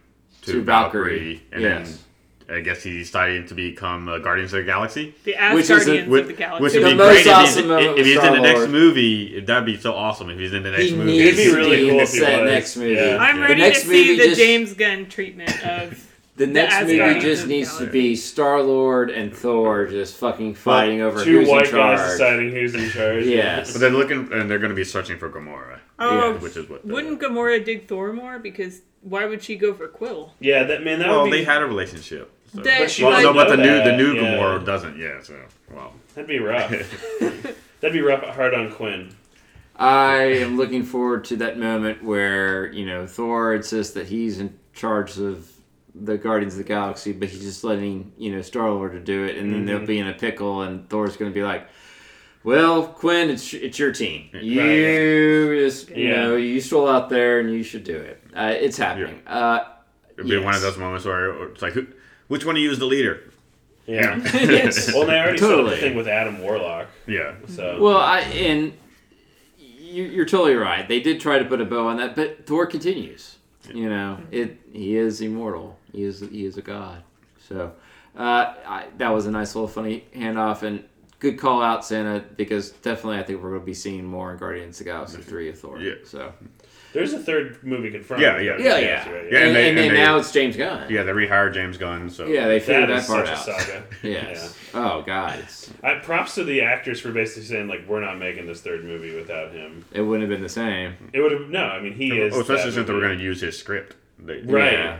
[0.43, 2.03] to, To Valkyrie, Valkyrie, and yes.
[2.47, 5.13] then I guess he's deciding to become uh, Guardians of the Galaxy.
[5.23, 6.63] the Which is a- Asgardians Which, of the galaxy.
[6.63, 9.39] which would be most great if he's, moment if he's in the next movie.
[9.41, 11.11] That'd be so awesome if he's in the next He movie.
[11.11, 12.51] needs It'd be to really be in cool the if he was.
[12.51, 12.93] next movie.
[12.95, 13.17] Yeah.
[13.19, 13.41] I'm Yeah.
[13.43, 16.08] ready next to see movie the just- James Gunn treatment of
[16.39, 20.55] The next Asgardians movie of just needs to be Star Lord and Thor just fucking
[20.55, 22.11] fighting over two who's white in guys charge.
[22.11, 23.25] deciding who's in charge.
[23.25, 23.73] Yes.
[23.73, 26.69] But they're looking, and they're going to be searching for Gamora, Oh, Yeah, which is
[26.69, 26.87] what.
[26.87, 28.39] the- wouldn't Gamora dig Thor more?
[28.39, 30.33] Because why would she go for Quill?
[30.39, 30.99] Yeah, that man.
[30.99, 31.39] That Well, would be.
[31.39, 32.31] they had a relationship.
[32.55, 32.61] So.
[32.61, 34.21] That- But she well, doesn't no, but the know new the that, new yeah.
[34.37, 34.97] Gamora doesn't.
[34.97, 35.35] Yeah, so
[35.75, 35.93] well.
[36.15, 36.69] That'd be rough.
[37.81, 38.23] That'd be rough.
[38.23, 39.07] Hard on Quill.
[39.75, 44.57] I am looking forward to that moment where you know Thor insists that he's in
[44.73, 45.49] charge of
[45.95, 49.23] the Guardians of the Galaxy, but he's just letting you know Star Lord to do
[49.25, 49.87] it, and then they'll Mhm.
[49.87, 51.67] be in a pickle, and Thor's going to be like,
[52.43, 54.29] "Well, Quill, it's it's your team.
[54.33, 54.43] Right.
[54.43, 56.21] You just you Yeah.
[56.23, 58.21] know you stroll out there and you should do it.
[58.35, 59.21] Uh, it's happening.
[59.27, 59.63] Uh,
[60.17, 61.87] It'd be one of those moments where it's like, who,
[62.27, 63.23] which one of you is the leader?
[63.87, 64.17] Yeah.
[64.33, 64.93] yes.
[64.93, 65.75] well, they already set up Totally.
[65.75, 66.87] the thing with Adam Warlock.
[67.07, 67.33] Yeah.
[67.47, 67.77] So.
[67.81, 68.73] Well, I and
[69.57, 70.87] you, you're totally right.
[70.87, 73.37] They did try to put a bow on that, but Thor continues.
[73.73, 75.78] You know, it he is immortal.
[75.91, 77.03] He is he is a god.
[77.47, 77.71] So
[78.17, 80.83] uh, I, that was a nice little funny handoff and
[81.19, 84.37] good call out Santa because definitely I think we're going to be seeing more in
[84.37, 85.79] Guardians of the Galaxy three of Thor.
[85.79, 85.95] Yeah.
[86.05, 86.31] So
[86.93, 88.21] There's a third movie confirmed.
[88.21, 88.57] Yeah, yeah.
[88.57, 90.89] yeah, yeah, right, Yeah, and, and they- and then and they- now it's James Gunn.
[90.89, 92.09] Yeah, they rehired James Gunn.
[92.09, 93.59] So Yeah, they figured That that, is part such out.
[93.59, 93.83] a saga.
[94.03, 94.55] Yes.
[94.73, 95.43] Oh God,
[95.83, 99.15] I, props to the actors for basically saying like we're not making this third movie
[99.15, 99.83] without him.
[99.91, 100.93] it wouldn't have been the same.
[101.11, 101.63] It would have no.
[101.63, 102.33] I mean, he is.
[102.35, 103.95] oh, especially that since they were going to use his script.
[104.19, 104.99] They, Right.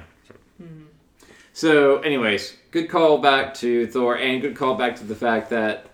[1.64, 1.70] Yeah.
[1.72, 5.88] So, anyways, good call back to Thor, and good call back to the fact that,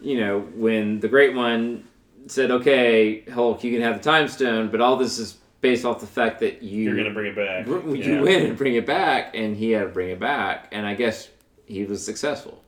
[0.00, 1.84] you know, when the Great One
[2.26, 6.00] said, "Okay, Hulk, you can have the Time Stone," but all this is based off
[6.00, 7.66] the fact that you You're gonna bring it back.
[7.66, 8.20] br- you Yeah.
[8.20, 11.28] win and bring it back, and he had to bring it back, and I guess
[11.66, 12.62] he was successful.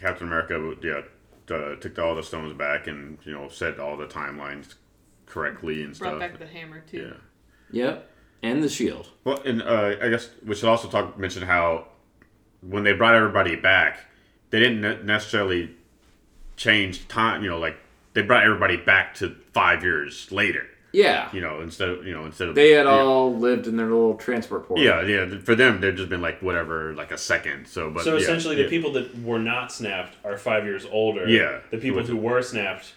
[0.00, 1.02] Captain America, yeah,
[1.54, 4.74] uh, took all the stones back and you know set all the timelines
[5.26, 6.18] correctly and Brought stuff.
[6.18, 7.12] Brought back the hammer too.
[7.70, 7.84] Yeah.
[7.84, 8.10] Yep.
[8.42, 9.08] And the shield.
[9.24, 11.86] Well, and uh, I guess we should also talk mention how
[12.60, 14.00] when they brought everybody back,
[14.50, 15.70] they didn't necessarily
[16.56, 17.42] change time.
[17.42, 17.76] You know, like
[18.14, 20.66] they brought everybody back to five years later.
[20.90, 22.92] Yeah, You know, instead of you know instead of they had yeah.
[22.92, 24.80] all lived in their little transport port.
[24.80, 25.38] Yeah, yeah.
[25.44, 27.66] For them, they've just been like whatever, like a second.
[27.66, 28.62] So, but So yeah, essentially, yeah.
[28.62, 31.28] the people that were not snapped are five years older.
[31.28, 31.60] Yeah.
[31.70, 32.94] The people who were snapped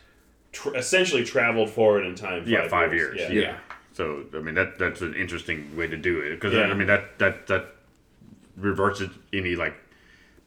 [0.53, 2.43] tr- essentially traveled forward in time.
[2.43, 3.19] Five yeah, five years.
[3.19, 3.29] Yeah.
[3.29, 3.57] Yeah.
[4.01, 6.61] So I mean that that's an interesting way to do it because Yeah.
[6.63, 7.65] I mean that that that
[8.57, 9.75] reverses any like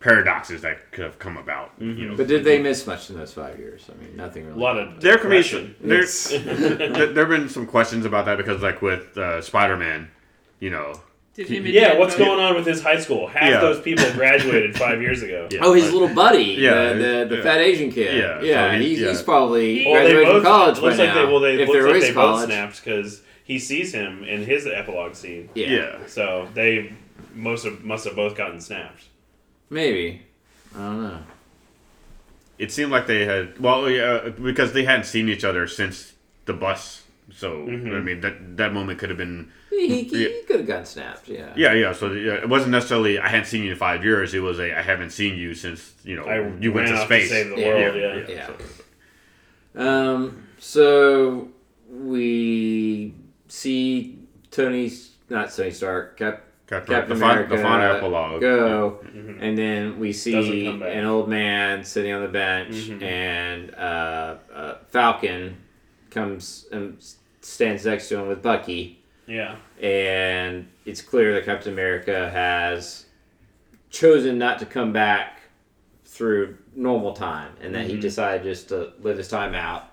[0.00, 1.70] paradoxes that could have come about.
[1.78, 3.88] You know, But did they miss much in those five years?
[3.88, 4.58] I mean, nothing really.
[4.60, 5.42] A lot of there can be
[5.80, 10.10] there's there there have been some questions about that because like with uh, Spider Man,
[10.58, 11.00] you know,
[11.34, 13.26] Did Yeah, what's going on with his high school?
[13.28, 13.60] Half Yeah.
[13.60, 15.48] those people graduated five years ago.
[15.50, 15.60] Yeah.
[15.64, 17.42] Oh, his Like- little buddy, Yeah, the the, the yeah.
[17.42, 18.12] fat Asian kid.
[18.18, 19.08] Yeah, yeah, so he- he's, yeah.
[19.10, 21.18] he's probably Well, they graduated both from college looks by like now.
[21.26, 22.40] they well they if looks there like is they college.
[22.40, 25.48] both snapped because he sees him in his epilogue scene.
[25.54, 25.98] Yeah, yeah.
[26.06, 26.92] So they
[27.34, 29.04] most of must have both gotten snapped.
[29.70, 30.22] maybe.
[30.74, 31.20] I don't know.
[32.58, 36.12] it seemed like they had well yeah because they hadn't seen each other since
[36.46, 37.02] the bus.
[37.32, 37.94] So Mm-hmm.
[37.94, 41.28] I mean that that moment could have been He, he, he could have gotten snapped.
[41.28, 41.52] Yeah.
[41.56, 41.92] yeah yeah.
[41.92, 44.34] So yeah, it wasn't necessarily I hadn't seen you in five years.
[44.34, 47.28] It was a I haven't seen you since you know I you went to space.
[47.28, 47.96] to save the Yeah, world.
[47.96, 48.46] yeah, Yeah, Yeah.
[49.74, 50.46] so- Um.
[50.58, 51.48] So
[51.90, 53.14] we
[53.54, 54.18] see
[54.50, 58.40] Tony's not Tony Stark, Cap, Captain, Captain the, fun, America the fun epilogue.
[58.40, 59.38] go, Mhm.
[59.40, 63.02] and then we see an old man sitting on the bench, Mhm.
[63.02, 65.56] and uh, uh, Falcon
[66.10, 66.96] comes and
[67.40, 69.56] stands next to him with Bucky, yeah.
[69.80, 73.06] and it's clear that Captain America has
[73.90, 75.40] chosen not to come back
[76.04, 78.00] through normal time, and that he Mhm.
[78.00, 79.84] decided just to live his time out.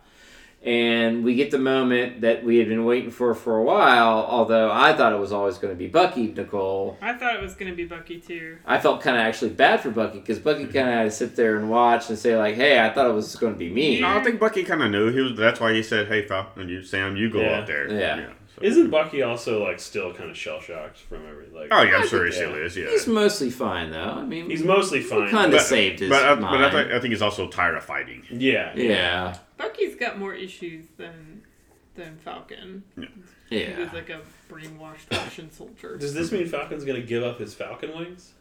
[0.64, 4.72] And we get the moment that we had been waiting for for a while, although
[4.72, 7.00] I thought it was always going to be Bucky, Nicole.
[7.02, 8.60] I thought it was going to be Bucky too.
[8.64, 11.36] I felt kind of actually bad for Bucky because Bucky kind of had to sit
[11.36, 14.02] there and watch and say like, "Hey, I thought it was going to be me."
[14.02, 15.12] No, I think Bucky kind of knew.
[15.12, 15.36] He was.
[15.36, 17.60] That's why he said, "Hey, Falcon, you Sam, you go Yeah.
[17.62, 18.30] out there." Yeah.
[18.56, 21.70] So- Isn't Bucky also like still kind of shell shocked from every like?
[21.72, 22.76] Oh yeah, I'm I sure he still is.
[22.78, 22.90] Yeah.
[22.90, 24.00] He's mostly fine though.
[24.00, 25.30] I mean, He's mostly fine.
[25.30, 26.42] kind of saved his but, I, mind.
[26.42, 28.24] but I, think, I think he's also tired of fighting.
[28.30, 28.74] yeah.
[28.76, 31.44] yeah, Bucky's got more issues than
[31.96, 32.84] than Falcon.
[33.50, 33.80] He yeah.
[33.80, 35.98] was like a brainwashed Russian soldier.
[35.98, 38.34] Does this mean Falcon's gonna give up his Falcon wings?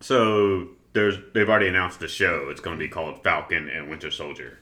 [0.00, 2.48] So there's they've already announced the show.
[2.50, 4.58] It's going to be called Falcon and Winter Soldier.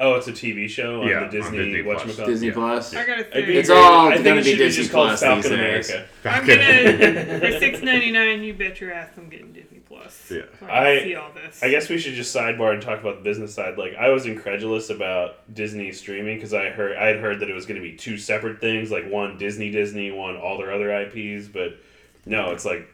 [0.00, 1.58] Oh, it's a TV show on Yeah, the on Disney.
[1.58, 2.02] Disney Plus.
[2.02, 2.26] whatchamacallit?
[2.26, 2.52] Disney Yeah.
[2.54, 2.94] Plus.
[2.94, 3.78] I gotta It'd say, It's great.
[3.78, 5.90] all I think gonna it be should be Disney just called Plus Falcon these days.
[5.90, 6.08] America.
[6.24, 8.42] I'm gonna for six ninety nine.
[8.42, 10.30] You bet your ass I'm getting Disney Plus.
[10.30, 10.42] Yeah.
[10.58, 11.62] so I, I- see all this.
[11.62, 13.78] I guess we should just sidebar and talk about the business side.
[13.78, 17.54] Like I was incredulous about Disney streaming because I heard I had heard that it
[17.54, 20.90] was going to be two separate things, like one Disney Disney, one all their other
[21.02, 21.46] IPs.
[21.48, 21.78] But
[22.26, 22.88] no, it's like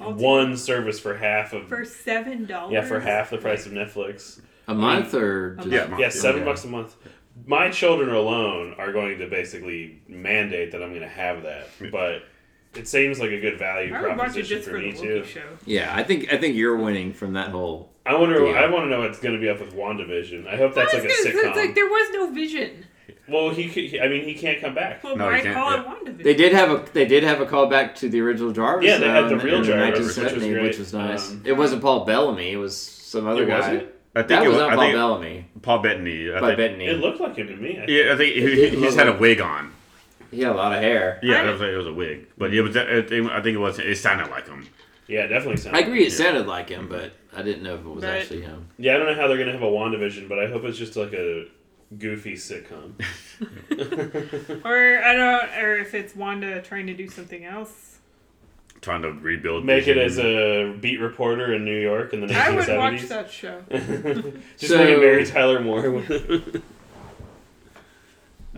[0.00, 2.72] All one service for half of for seven dollars.
[2.72, 4.40] yeah for half the price of Netflix.
[4.68, 6.00] A month or just Yeah, month.
[6.00, 6.50] Yeah, seven Okay.
[6.50, 6.96] bucks a month.
[7.46, 12.22] My children alone are going to basically mandate that I'm going to have that, but
[12.74, 14.92] it seems like a good value I would watch it proposition just for for me
[14.92, 15.24] the too.
[15.24, 15.42] Show.
[15.66, 17.90] Yeah, I think I think you're winning from that whole.
[18.06, 18.44] I wonder.
[18.46, 18.52] Yeah.
[18.60, 20.46] I want to know what's going to be up with Wandavision.
[20.46, 21.48] I hope that's I like a was gonna sitcom.
[21.48, 22.84] It's like there was no vision.
[23.28, 24.00] Well, he, could, he.
[24.00, 25.02] I mean, he can't come back.
[25.02, 25.80] Well, No, why you can't, call yeah.
[25.80, 26.22] it WandaVision?
[26.22, 28.86] They did have a they did have a callback to the original Jarvis.
[28.86, 30.62] Yeah, they had the real Jarvis, which was great.
[30.62, 31.32] which was nice.
[31.32, 32.52] Um, it wasn't Paul Bellamy.
[32.52, 33.58] It was some other It guy.
[33.58, 33.88] wasn't?
[34.16, 34.60] I think That it was was.
[34.62, 35.46] not I Paul think Bellamy.
[35.62, 36.32] Paul Bettany.
[36.32, 36.86] I By think, Bettany.
[36.86, 37.78] It looked like him to me.
[37.78, 39.72] I Yeah, I think he, he just had a wig on.
[40.30, 41.20] He had a lot of hair.
[41.22, 42.74] Yeah, I- it was, it was a wig, but it was.
[42.74, 43.78] It, it- I think it was.
[43.78, 44.66] It sounded like him.
[45.06, 45.76] Yeah, it definitely sounds.
[45.76, 46.04] I agree.
[46.06, 48.66] It sounded like him, but I didn't know if it was But- actually him.
[48.78, 50.96] Yeah, I don't know how they're gonna have a Wandavision, but I hope it's just
[50.96, 51.44] like a
[51.98, 52.94] goofy sitcom.
[54.64, 57.95] Or I don't, or if it's Wanda trying to do something else.
[58.86, 59.64] Trying to rebuild.
[59.64, 62.38] Make it as a beat reporter in New York in the 1970s.
[62.38, 62.78] I would 1970s.
[62.78, 63.60] watch that show.
[64.58, 65.84] just So- make it Mary Tyler Moore.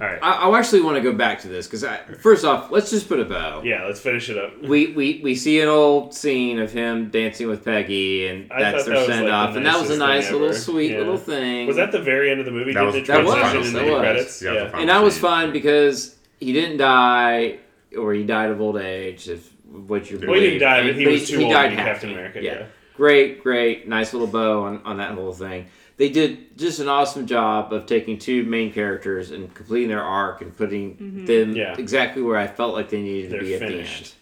[0.01, 0.19] All right.
[0.23, 1.83] I, I actually want to go back to this because
[2.21, 3.63] first off, let's just put a bow.
[3.65, 4.63] Yeah, let's finish it up.
[4.63, 8.85] We, we we see an old scene of him dancing with Peggy, and I that's
[8.85, 10.57] their that was, send like, off, the and that was a nice little ever.
[10.59, 10.99] sweet Yeah.
[10.99, 11.67] little thing.
[11.67, 12.75] Was that the very end of the movie?
[12.75, 13.99] That was the the That was, that into the was.
[14.01, 14.43] credits?
[14.43, 14.65] Yeah, Yeah.
[14.69, 17.61] the and that was fun because he didn't die,
[17.97, 21.07] or he died of old age, if what you Well, he didn't die, but he
[21.07, 21.77] was too old to be happy.
[21.77, 22.43] Captain America.
[22.43, 22.65] Yeah.
[22.95, 25.67] Great, great, nice little bow on, on that whole thing.
[25.99, 30.41] They did just an awesome job of taking two main characters and completing their arc
[30.43, 31.75] and putting them Yeah.
[31.79, 34.15] exactly where I felt like they needed They're to be at finished.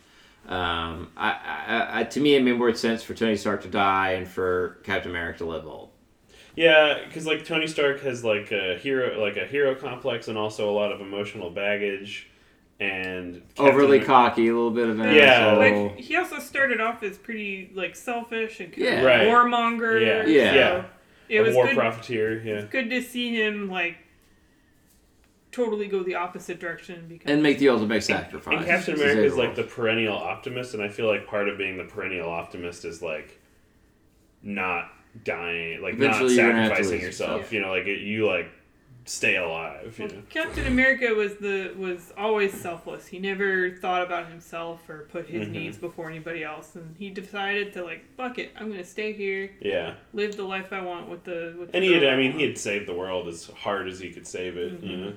[0.47, 0.63] the end.
[0.63, 4.13] Um, I, I, I, to me, it made more sense for Tony Stark to die
[4.13, 5.91] and for Captain America to live old.
[6.55, 10.71] Yeah, because like Tony Stark has like a hero, like a hero complex, and also
[10.71, 12.29] a lot of emotional baggage.
[12.79, 15.23] And Overly Captain- cocky, a little bit of an Yeah.
[15.23, 15.59] asshole.
[15.89, 18.99] Like he also started off as pretty like selfish and kind Yeah.
[19.01, 19.27] of Right.
[19.29, 20.01] warmonger.
[20.05, 20.27] Yeah.
[20.27, 20.55] Yeah.
[20.55, 20.85] Yeah.
[21.29, 22.41] It a was war good, profiteer.
[22.45, 22.63] Yeah.
[22.71, 23.97] good to see him like
[25.53, 28.59] totally go the opposite direction because and make the ultimate sacrifice.
[28.59, 31.79] And Captain America is like the perennial optimist, and I feel like part of being
[31.79, 33.41] the perennial optimist is like
[34.43, 34.91] not
[35.25, 37.31] dying, like Eventually not you're gonna have to sacrificing yourself.
[37.31, 37.53] yourself.
[37.55, 38.49] You know, like it, you like
[39.07, 39.95] stay alive.
[39.99, 40.23] You Well, know.
[40.29, 43.07] Captain America was the was always selfless.
[43.07, 45.53] He never thought about himself or put his Mhm.
[45.53, 49.51] needs before anybody else, and he decided to like, fuck it, I'm gonna stay here,
[49.61, 51.71] Yeah, live the life I want with the with.
[51.71, 52.01] The and he had.
[52.03, 54.73] girl I mean, he had saved the world as hard as he could save it.
[54.83, 55.01] You Mhm.
[55.01, 55.13] know.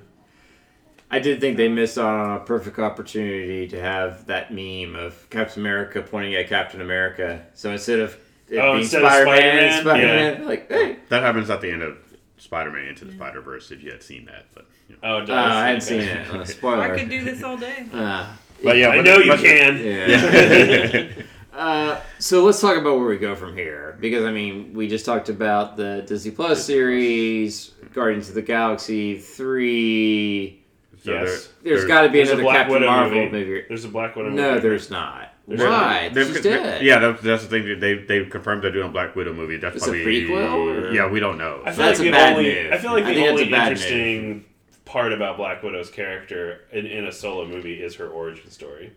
[1.10, 5.28] I did think they missed out on a perfect opportunity to have that meme of
[5.30, 7.44] Captain America pointing at Captain America.
[7.54, 8.16] So instead of
[8.48, 9.82] it Oh, being instead of Spider-Man, Spider-Man?
[9.82, 10.96] Spider-Man, like, hey.
[11.08, 11.96] That happens at the end of
[12.40, 13.70] Spider-Man Into the Spider-Verse.
[13.70, 15.00] If you had seen that, but you know.
[15.04, 15.30] Oh, it does.
[15.30, 16.30] Uh, I hadn't seen it.
[16.30, 16.82] Uh, spoiler.
[16.82, 17.86] I could do this all day.
[17.92, 18.32] Uh,
[18.62, 19.78] But yeah, I but- know you but- can.
[19.78, 21.08] yeah.
[21.52, 25.04] Uh, so let's talk about where we go from here, because I mean, we just
[25.04, 30.62] talked about the Disney Plus series, Guardians of the Galaxy three.
[31.02, 31.48] So Yes.
[31.62, 33.30] There's there- got to be another Black Captain Widow Marvel movie.
[33.32, 33.64] movie.
[33.68, 34.30] There's a Black Widow.
[34.30, 34.60] No, movie.
[34.60, 35.29] there's not.
[35.50, 36.08] There's Why?
[36.10, 36.82] They've- She's they- dead.
[36.82, 37.80] Yeah, that's, that's the thing.
[37.80, 39.56] They they confirmed they're doing a Black Widow movie.
[39.56, 41.60] That's It's a probably prequel, or- Yeah, we don't know.
[41.64, 42.54] I feel That's like a the bad only.
[42.62, 42.72] move.
[42.72, 44.44] I feel like I the only a bad interesting
[44.84, 48.92] part about Black Widow's character in, in a solo movie is her origin story.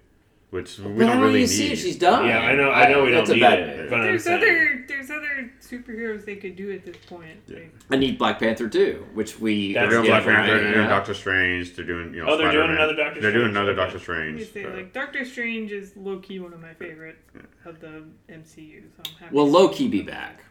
[0.54, 1.48] Which we But don't really even need.
[1.48, 2.28] see if she's done.
[2.28, 2.70] Yeah, I know.
[2.70, 3.90] I know we don't a need bad it, move.
[3.90, 7.38] but There's other there's other superheroes they could do at this point.
[7.50, 10.38] Like, I need Black Panther too, which we That's They're doing Black Panther.
[10.42, 10.90] right, They're doing yeah.
[10.90, 11.76] Doctor Strange.
[11.76, 12.30] They're doing you know.
[12.34, 12.76] Oh, they're doing Spider-Man.
[12.76, 13.22] another Doctor Strange.
[13.24, 13.74] They're doing another.
[13.74, 14.52] Doctor Strange.
[14.52, 17.18] say, so- like Doctor Strange is low key one of my favorite
[17.66, 18.84] of the MCU.
[18.96, 19.36] So I'm happy.
[19.36, 20.44] Will to- Loki be back?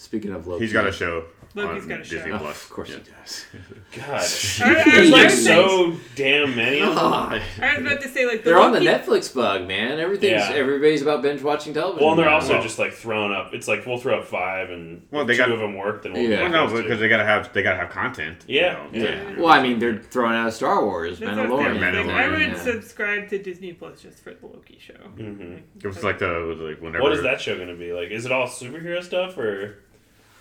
[0.00, 1.24] Speaking of Loki, He's got a show.
[1.54, 2.16] Loki's on got a show.
[2.18, 2.62] Disney Plus.
[2.64, 2.96] of course Yeah.
[2.98, 3.46] he does.
[4.60, 7.02] God, I- I there's like about to say- so damn many of them.
[7.04, 7.40] I
[7.74, 9.98] was about to say like the They're on the Netflix bug, man.
[9.98, 10.52] Everything's Yeah.
[10.54, 12.04] everybody's about binge watching television.
[12.04, 12.34] Well, and they're now.
[12.36, 13.54] also Well- just like throwing up.
[13.54, 16.12] It's like we'll throw up five, and Well, they two got- of them work, then
[16.12, 16.48] we'll Yeah.
[16.48, 18.44] Well, no, because they gotta have they gotta have content.
[18.46, 19.34] you Yeah, know, yeah.
[19.34, 22.06] to- Well, I mean, they're throwing out Star Wars, That's what I'm Mandalorian.
[22.06, 22.54] Like, I would yeah.
[22.62, 24.92] subscribe to Disney Plus just for the Loki show.
[25.16, 25.56] Mm-hmm.
[25.82, 27.02] It was like the it was like whenever.
[27.02, 28.10] What is that show going to be like?
[28.10, 29.82] Is it all superhero stuff, or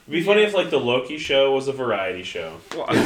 [0.08, 2.58] it'd be funny if like the Loki show was a variety show?
[2.76, 3.00] Well, I was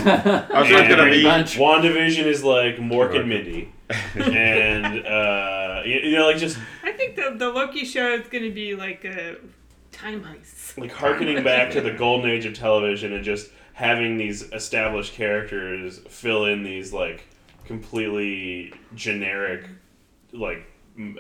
[0.70, 1.24] just And gonna Brady be.
[1.24, 1.58] Bunch.
[1.58, 3.20] WandaVision is like Mork Mork.
[3.20, 3.72] and Mindy,
[4.16, 8.44] and uh, you, you know, like just I think the the Loki show is going
[8.44, 9.38] to be like a
[9.92, 10.78] time heist.
[10.78, 16.00] like harkening back to the golden age of television and just having these established characters
[16.08, 17.26] fill in these like
[17.66, 19.66] completely generic
[20.34, 20.66] like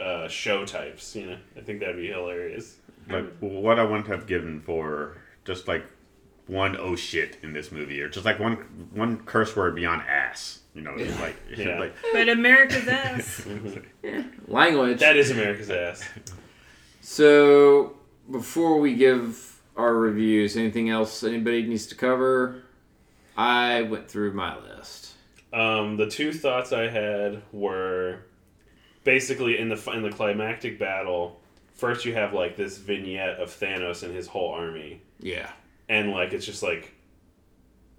[0.01, 1.15] uh, show types.
[1.15, 2.77] You know, I think that'd be hilarious.
[3.09, 5.85] like what I wouldn't have given for just like
[6.47, 8.55] one oh shit in this movie, or just like one
[8.93, 10.59] one curse word beyond ass.
[10.73, 11.79] You know, it's like Yeah.
[11.79, 13.45] like But America's ass.
[14.47, 14.99] Language.
[14.99, 16.03] That is America's ass.
[17.01, 17.97] So
[18.29, 22.63] before we give our reviews, anything else anybody needs to cover?
[23.37, 25.13] I went through my list.
[25.53, 28.19] Um, the two thoughts I had were
[29.03, 31.40] basically in the in the climactic battle.
[31.81, 35.49] First, you have like this vignette of Thanos and his whole army, Yeah.
[35.89, 36.93] and like it's just like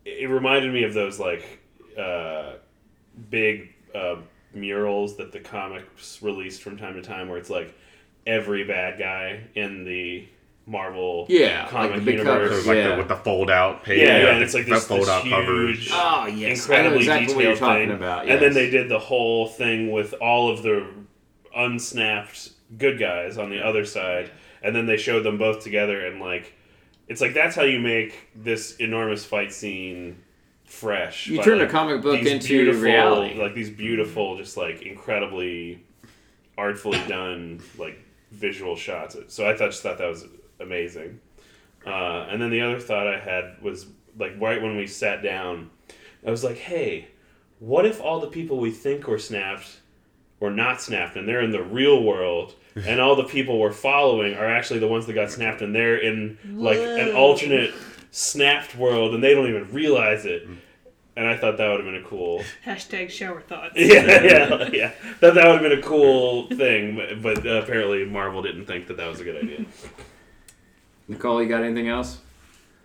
[0.04, 1.58] it it reminded me of those like
[1.98, 2.52] uh,
[3.28, 4.18] big uh,
[4.54, 7.74] murals that the comics released from time to time, where it's like
[8.24, 10.28] every bad guy in the
[10.64, 12.48] Marvel Yeah, comic like the big universe.
[12.50, 12.66] covers.
[12.68, 12.88] like Yeah.
[12.92, 13.98] the, with the fold out page.
[13.98, 15.78] Yeah, yeah, the- and it's like the this, fold this out covers.
[15.80, 17.96] huge, Oh yes, incredibly exactly what you're detailed talking thing.
[17.96, 18.28] about.
[18.28, 20.86] And then they did the whole thing with all of the
[21.56, 24.30] unsnapped good guys on the other side,
[24.62, 26.54] and then they showed them both together, and like,
[27.08, 30.22] it's like that's how you make this enormous fight scene
[30.64, 31.26] fresh.
[31.26, 33.38] You by, turn a comic book into reality.
[33.38, 35.84] like these beautiful, just like incredibly
[36.56, 37.98] artfully done, like
[38.30, 39.16] visual shots.
[39.28, 40.26] So I thought, just thought that was
[40.60, 41.20] amazing.
[41.86, 43.86] Uh, and then the other thought I had was
[44.18, 45.70] like right when we sat down,
[46.26, 47.08] I was like, hey,
[47.58, 49.80] what if all the people we think were snapped
[50.40, 52.54] were not snapped and they're in the real world
[52.86, 55.96] and all the people we're following are actually the ones that got snapped and they're
[55.98, 57.74] in like an alternate
[58.10, 60.46] snapped world and they don't even realize it.
[61.14, 63.74] And I thought that would have been a cool Hashtag shower thoughts.
[63.76, 64.92] yeah, yeah, yeah.
[65.20, 68.86] That that would have been a cool thing, but, but uh, apparently Marvel didn't think
[68.86, 69.66] that that was a good idea.
[71.08, 72.20] Nicole, you got anything else?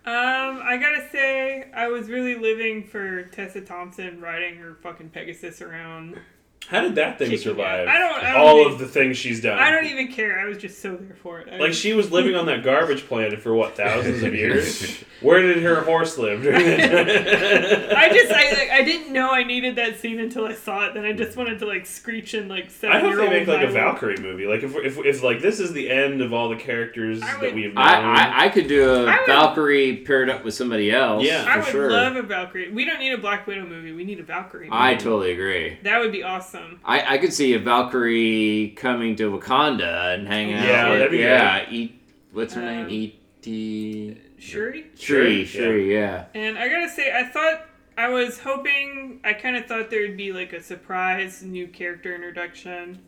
[0.04, 5.60] Um, I gotta say, I was really living for Tessa Thompson riding her fucking Pegasus
[5.60, 6.18] around
[6.66, 7.88] How did that thing survive?
[7.88, 9.58] I don't- I don't all even- of the things she's done.
[9.58, 10.38] I don't even care.
[10.38, 11.48] I was just so there for it.
[11.48, 15.02] I Like was- she was living on that garbage planet for what thousands of years.
[15.22, 16.42] Where did her horse live?
[16.42, 17.96] during that time?
[17.98, 20.94] I just I like, I didn't know I needed that scene until I saw it.
[20.94, 23.48] Then I just wanted to like screech and like I seven hope year they make
[23.48, 24.46] like a Valkyrie movie.
[24.46, 27.54] Like if, if if like this is the end of all the characters I that
[27.54, 27.82] we've known.
[27.84, 31.24] I, I, I could do a would- Valkyrie paired up with somebody else.
[31.24, 31.44] Yeah.
[31.44, 31.90] for I would sure.
[31.90, 32.70] love a Valkyrie.
[32.70, 33.92] We don't need a Black Widow movie.
[33.92, 34.66] We need a Valkyrie.
[34.66, 34.76] Movie.
[34.78, 35.78] I totally agree.
[35.82, 36.47] that would be awesome.
[36.84, 40.64] I, I could see a Valkyrie coming to Wakanda and hanging out.
[40.66, 41.70] Yeah, with, that'd be yeah.
[41.70, 42.00] E,
[42.32, 42.90] what's her Um, name?
[42.90, 44.18] E T.
[44.38, 44.86] Shuri.
[44.96, 45.44] Shuri.
[45.44, 45.94] Shuri, Shuri.
[45.94, 46.26] Yeah.
[46.34, 49.20] And I gotta say, I thought I was hoping.
[49.24, 53.00] I kind of thought there would be like a surprise new character introduction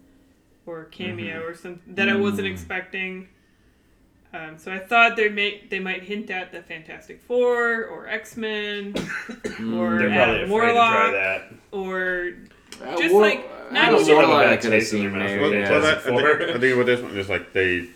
[0.66, 3.28] or cameo or something that I wasn't expecting.
[4.32, 8.36] Um, so I thought they may they might hint at the Fantastic Four or X
[8.36, 8.94] Men
[9.74, 11.52] or They're Adam afraid Warlock to try that.
[11.72, 12.32] or
[12.98, 14.72] Just War- like, I not don't even- know Still have a what I bad could
[14.72, 15.40] have taste in seen their mouth there.
[15.40, 15.70] when Well, Yeah.
[15.70, 17.88] well, that, I, think, I think with this one is like they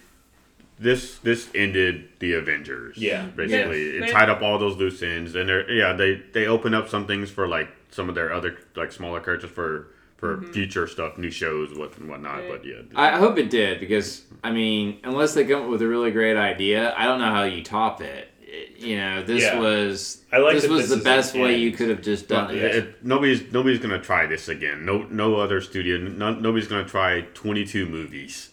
[0.79, 2.97] this this ended the Avengers.
[2.97, 3.27] Yeah.
[3.27, 4.05] basically Yeah.
[4.05, 7.07] it tied up all those loose ends, and they're yeah they they open up some
[7.07, 10.53] things for like some of their other like smaller characters for for mm-hmm.
[10.53, 12.39] future stuff, new shows, what and whatnot.
[12.39, 12.49] Right.
[12.51, 15.89] But yeah, I hope it did because I mean, unless they come up with a
[15.89, 18.29] really great idea, I don't know how you top it.
[18.55, 19.59] It- you know, this Yeah.
[19.59, 21.63] was I like this was this the best way end.
[21.63, 22.75] you could have just done Well, it.
[22.75, 24.85] it- nobody's nobody's gonna try this again.
[24.85, 25.97] No no other studio.
[25.99, 28.51] No, nobody's gonna try twenty two movies.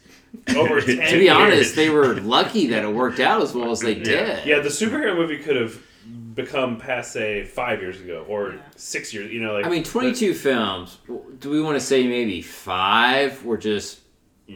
[0.56, 1.36] Over To 10 to be years.
[1.36, 4.04] honest, they were lucky that it worked out as well as they Yeah.
[4.04, 4.46] did.
[4.46, 5.78] Yeah, the superhero movie could have
[6.34, 9.32] become passe five years ago or six years.
[9.32, 10.98] You know, like I mean, 22 films.
[11.40, 14.00] Do we want to say maybe five were just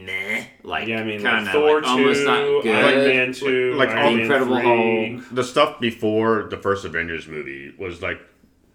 [0.04, 0.44] meh?
[0.62, 2.74] Like, Yeah, I mean, kind like of Thor like, almost two, not good.
[2.84, 5.24] Iron Man two, Like, Iron all- Man Incredible Hulk.
[5.32, 8.20] the stuff before the first Avengers movie was like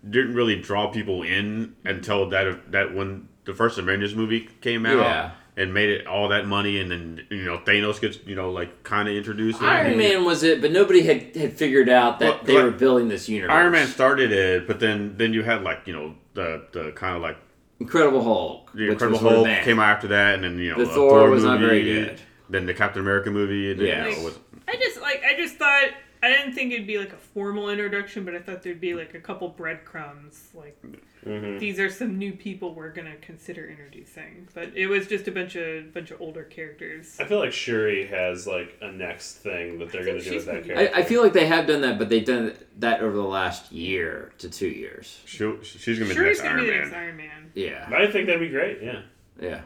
[0.10, 4.98] didn't really draw people in until that that when the first Avengers movie came out
[4.98, 5.32] Yeah.
[5.58, 8.82] and made it all that money, and then you know Thanos gets you know like
[8.84, 9.62] kind of introduced.
[9.62, 12.72] Iron Man was it, but nobody had, had figured out that Well, they like- were
[12.72, 13.54] building this universe.
[13.54, 17.16] Iron Man started it, but then then you had like you know the the kind
[17.16, 17.38] of like
[17.82, 18.72] Incredible Hulk.
[18.74, 20.78] the which Incredible was sort of Hulk came out after that, and then you know
[20.78, 22.22] The the Thor was not movie, very good.
[22.50, 24.08] Then the Captain America movie, and then, Yeah.
[24.08, 25.90] you know, was, I just like I just thought
[26.24, 29.14] I didn't think it'd be like a formal introduction, but I thought there'd be like
[29.14, 30.50] a couple breadcrumbs.
[30.54, 30.78] Like
[31.26, 31.60] Mhm.
[31.60, 35.56] these are some new people we're gonna consider introducing, but it was just a bunch
[35.56, 37.16] of bunch of older characters.
[37.20, 40.46] I feel like Shuri has like a next thing that they're going to do with
[40.48, 40.96] that character.
[40.96, 43.72] I, I feel like they have done that, but they've done that over the last
[43.72, 45.22] year to two years.
[45.26, 46.82] she'll, she's gonna be Sure, the he's next gonna Iron be the Man.
[46.82, 47.52] next Iron Man.
[47.54, 48.80] Yeah, I think that'd be great.
[48.82, 49.02] Yeah.
[49.40, 49.62] yeah,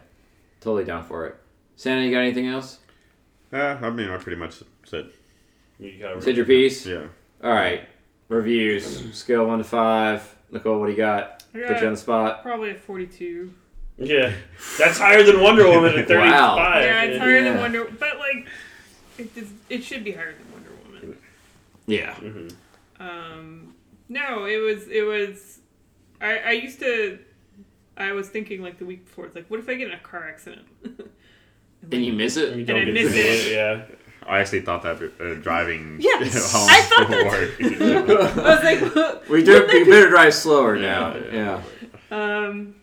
[0.60, 1.36] totally down for it.
[1.78, 2.80] Santa, you got anything else?
[3.53, 5.10] Yeah, I mean, I pretty much said
[5.80, 6.36] You covered Said it.
[6.38, 6.86] your piece.
[6.86, 7.08] yeah.
[7.43, 7.88] All right.
[8.28, 9.14] Reviews.
[9.16, 10.36] Scale one to five.
[10.51, 11.34] Nicole, what do you got?
[11.56, 12.41] I Put you on the spot.
[12.43, 13.53] Probably a forty-two.
[13.97, 14.34] Yeah,
[14.78, 16.32] that's higher than Wonder Woman at thirty-five.
[16.32, 16.80] Wow.
[16.80, 17.51] Yeah, it's higher Yeah.
[17.51, 17.97] than Wonder, Woman.
[17.99, 18.47] but like
[19.18, 21.18] it, does, it should be higher than Wonder Woman.
[21.88, 22.14] Yeah.
[22.16, 22.53] Mhm.
[22.99, 23.74] Um,
[24.10, 25.60] no, it was it was.
[26.22, 27.20] I I used to.
[27.97, 29.26] I was thinking like the week before.
[29.26, 30.66] It's like, what if I get in a car accident?
[31.91, 32.49] And you miss it?
[32.53, 33.18] You And don't I get miss it.
[33.18, 33.51] it.
[33.53, 33.86] Yeah.
[34.28, 38.38] I actually thought that uh, driving Yes, home I thought that work.
[38.38, 39.67] I was like, We do.
[39.71, 41.15] We better drive slower now.
[41.15, 41.61] Yeah.
[42.11, 42.45] Yeah.
[42.45, 42.76] um,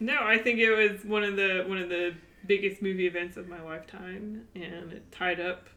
[0.00, 2.14] no, I think it was one of the one of the
[2.46, 5.68] biggest movie events of my lifetime, and it tied up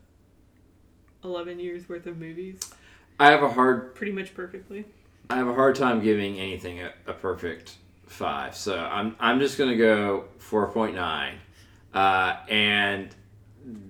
[1.23, 2.59] eleven years worth of movies
[3.19, 3.95] I have a hard.
[3.95, 4.85] pretty much perfectly.
[5.29, 7.75] I have a hard time giving anything a, a perfect
[8.07, 8.55] five.
[8.55, 9.15] So I'm.
[9.19, 11.35] I'm just gonna go four point nine.
[11.93, 13.13] Uh, and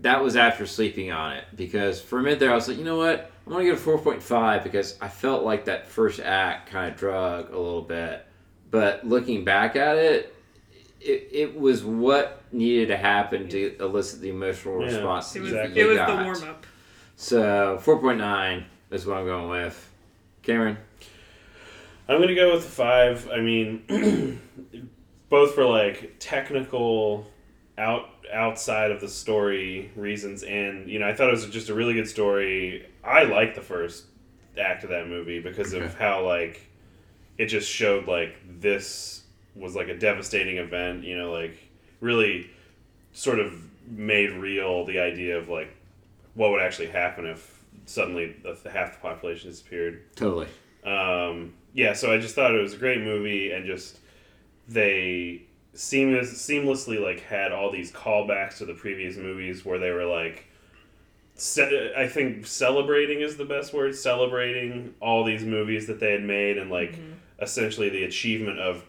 [0.02, 2.84] that was after sleeping on it because for a minute there I was like, you
[2.84, 6.20] know what, I'm gonna give it four point five because I felt like that first
[6.20, 8.26] act kind of drug a little bit,
[8.70, 10.36] but looking back at it,
[11.02, 15.36] it, it was what needed to happen to elicit the emotional Yeah, response.
[15.36, 15.82] It was Exactly.
[15.82, 16.18] it was got.
[16.18, 16.66] the warm up.
[17.16, 19.90] So four point nine is what I'm going with.
[20.44, 20.78] Cameron,
[22.08, 23.30] I'm gonna go with the five.
[23.34, 24.40] I mean,
[25.30, 27.26] both for like technical
[27.78, 31.74] out outside of the story reasons, and you know, I thought it was just a
[31.74, 32.86] really good story.
[33.04, 34.06] I liked the first
[34.58, 36.68] act of that movie because of how like
[37.38, 39.24] it just showed like this
[39.56, 41.04] was like a devastating event.
[41.04, 41.58] You know, like
[42.00, 42.50] really
[43.14, 43.54] sort of
[43.88, 45.76] made real the idea of like
[46.36, 50.04] what would actually happen if suddenly the, half the population disappeared.
[50.16, 50.48] totally.
[50.86, 53.98] Um, yeah, so I just thought it was a great movie, and just
[54.68, 55.44] they
[55.74, 60.46] seamless, seamlessly like had all these callbacks to the previous movies where they were like,
[61.36, 66.24] ce- I think celebrating is the best word, celebrating all these movies that they had
[66.24, 67.14] made, and like mm-hmm.
[67.42, 68.84] essentially the achievement of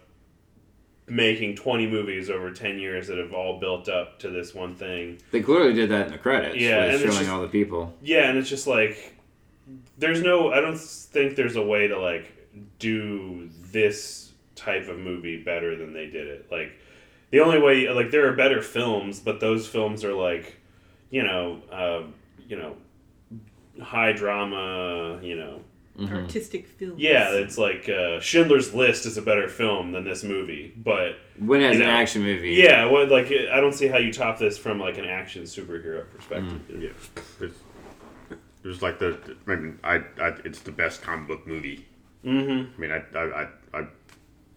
[1.06, 5.18] making 20 movies over 10 years that have all built up to this one thing.
[5.32, 6.56] They clearly did that in the credits.
[6.56, 7.94] Yeah, and showing just- all the people.
[8.02, 9.14] Yeah, and it's just like
[9.96, 12.30] there's no I don't think there's a way to like
[12.78, 14.23] do this
[14.54, 16.46] type of movie better than they did it.
[16.50, 16.72] Like
[17.30, 20.56] the only way like there are better films, but those films are like,
[21.10, 22.02] you know, uh,
[22.48, 22.76] you know,
[23.82, 25.60] high drama, you know.
[26.10, 26.94] Artistic film.
[26.98, 31.60] Yeah, it's like uh, Schindler's List is a better film than this movie, but When
[31.62, 32.50] as You an action movie.
[32.50, 36.04] yeah, what like I don't see how you top this from like an action superhero
[36.10, 36.60] perspective.
[36.68, 36.88] Yeah,
[37.46, 37.58] it's,
[38.64, 39.36] it was like the.
[39.46, 41.86] I mean, I, I it's the best comic book movie.
[42.24, 42.72] Mm-hmm.
[42.74, 43.48] I mean, I, I, I, I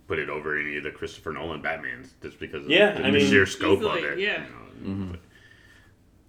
[0.08, 3.12] put it over any of the Christopher Nolan Batmans just because of Yeah, the, I
[3.12, 4.20] the mean, sheer scope easily, of it.
[4.20, 4.46] yeah.
[4.84, 5.16] you know.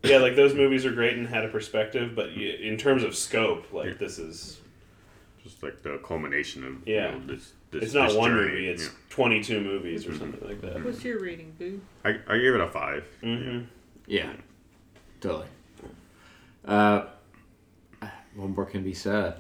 [0.03, 3.15] Yeah, like those movies are great and had a perspective, but y- in terms of
[3.17, 4.61] scope, like this is
[5.43, 7.13] Just like the culmination of Yeah.
[7.15, 7.83] you know, this, this.
[7.85, 8.91] it's not this one journey, movie; it's yeah.
[9.11, 10.85] 22 movies or something like that.
[10.85, 11.81] What's your rating, Boo?
[12.05, 13.05] I, I gave it a five.
[13.23, 13.65] Mm-hmm.
[14.07, 14.33] Yeah,
[15.21, 15.47] totally.
[16.65, 17.07] Uh,
[18.37, 19.35] one more can be said.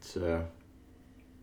[0.00, 0.46] So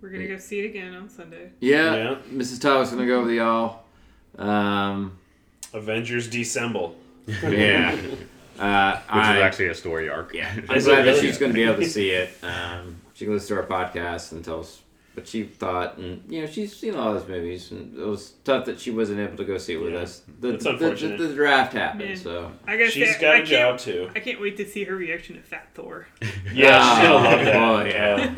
[0.08, 1.50] We're gonna go see it again on Sunday.
[1.60, 2.16] yeah, Yeah.
[2.32, 2.62] Mrs.
[2.62, 3.84] Tyler's gonna go with y'all.
[4.38, 5.18] Um,
[5.74, 6.94] Avengers Disassemble.
[7.28, 7.92] yeah,
[8.58, 10.34] uh, Which I, is actually a story arc.
[10.34, 11.20] yeah, I'm Is it glad that really?
[11.28, 12.30] she's gonna be able to see it.
[12.42, 14.80] Um, she can listen to our podcast and tell us
[15.18, 18.66] what she thought, and you know she's seen all those movies, and it was tough
[18.66, 20.02] that she wasn't able to go see it with Yeah.
[20.02, 20.22] us.
[20.40, 21.18] The, It's the- the- unfortunate.
[21.18, 22.16] The, draft happened, Man.
[22.18, 24.10] so I gotta She's say, got I a can't, job too.
[24.16, 26.08] I can't wait to see her reaction to Fat Thor.
[26.54, 27.56] Yeah, she's gonna love that.
[27.56, 27.84] Oh,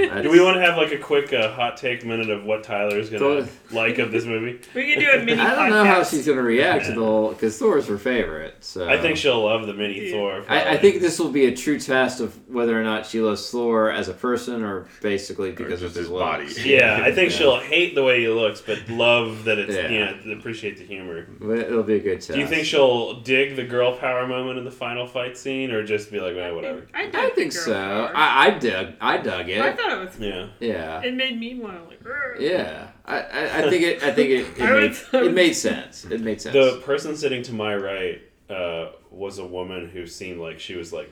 [0.03, 0.21] yeah.
[0.23, 3.09] Do we want to have like a quick uh, hot take minute of what Tyler's
[3.09, 4.59] gonna Thor- like of this movie?
[4.73, 7.30] We can do a mini I don't know how she's gonna react to the whole
[7.30, 8.55] because Thor's her favorite.
[8.61, 10.11] So I think she'll love the mini Yeah.
[10.11, 10.45] Thor.
[10.49, 13.49] I, I think this will be a true test of whether or not she loves
[13.51, 16.47] Thor as a person or basically because of his his body.
[16.70, 16.82] Looks.
[16.82, 19.89] Yeah, I think she'll hate the way he looks, but love that it's Yeah.
[19.89, 19.99] you
[20.32, 21.26] know appreciate the humor.
[21.39, 22.32] But It'll be a good test.
[22.34, 25.84] Do you think she'll dig the girl power moment in the final fight scene, or
[25.84, 26.88] just be like, eh, whatever?
[26.93, 27.74] I, dug I the think so.
[27.74, 28.11] power.
[28.15, 28.93] I, I dug.
[29.01, 29.61] I dug it.
[29.61, 30.20] I thought it was.
[30.20, 30.47] Yeah.
[30.59, 31.01] yeah.
[31.01, 32.03] It made me want to like.
[32.03, 32.88] "Rrr." Yeah.
[33.05, 34.03] I, I, I think it.
[34.03, 34.45] I think it.
[34.59, 36.05] It made, it made sense.
[36.05, 36.53] It made sense.
[36.53, 40.91] The person sitting to my right uh, was a woman who seemed like she was
[40.93, 41.09] like,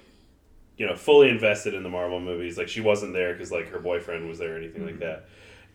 [0.78, 2.58] you know, fully invested in the Marvel movies.
[2.58, 5.26] Like she wasn't there because like her boyfriend was there or anything like that,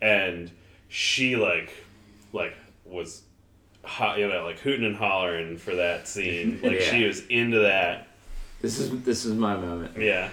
[0.03, 0.51] and
[0.89, 1.73] she like,
[2.33, 3.23] like was,
[3.83, 6.59] hot, you know, like hooting and hollering for that scene.
[6.63, 6.91] Like Yeah.
[6.91, 8.07] she was into that.
[8.61, 9.97] this is this is my moment.
[9.97, 10.29] Yeah.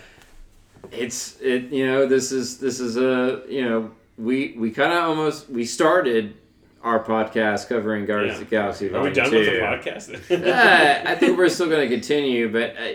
[0.93, 5.05] it's it you know this is this is a you know we we kind of
[5.05, 6.35] almost we started
[6.83, 8.43] our podcast covering Guardians Yeah.
[8.43, 8.95] of the Galaxy.
[8.95, 10.15] Are we done with the podcast?
[11.05, 12.95] uh, I think we're still going to continue, but uh,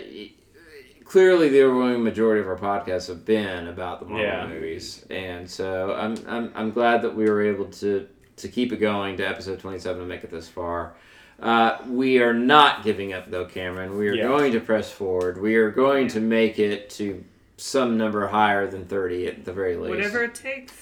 [1.06, 4.46] clearly the overwhelming majority of our podcasts have been about the Marvel Yeah.
[4.46, 8.76] movies, and so I'm, I'm I'm glad that we were able to to keep it
[8.76, 10.94] going to episode 27 and make it this far.
[11.40, 13.96] Uh, we are not giving up though, Cameron.
[13.96, 14.24] We are Yeah.
[14.24, 15.40] going to press forward.
[15.40, 17.24] We are going to make it to
[17.58, 19.88] some number higher than 30 at the very least.
[19.90, 20.74] Whatever it takes.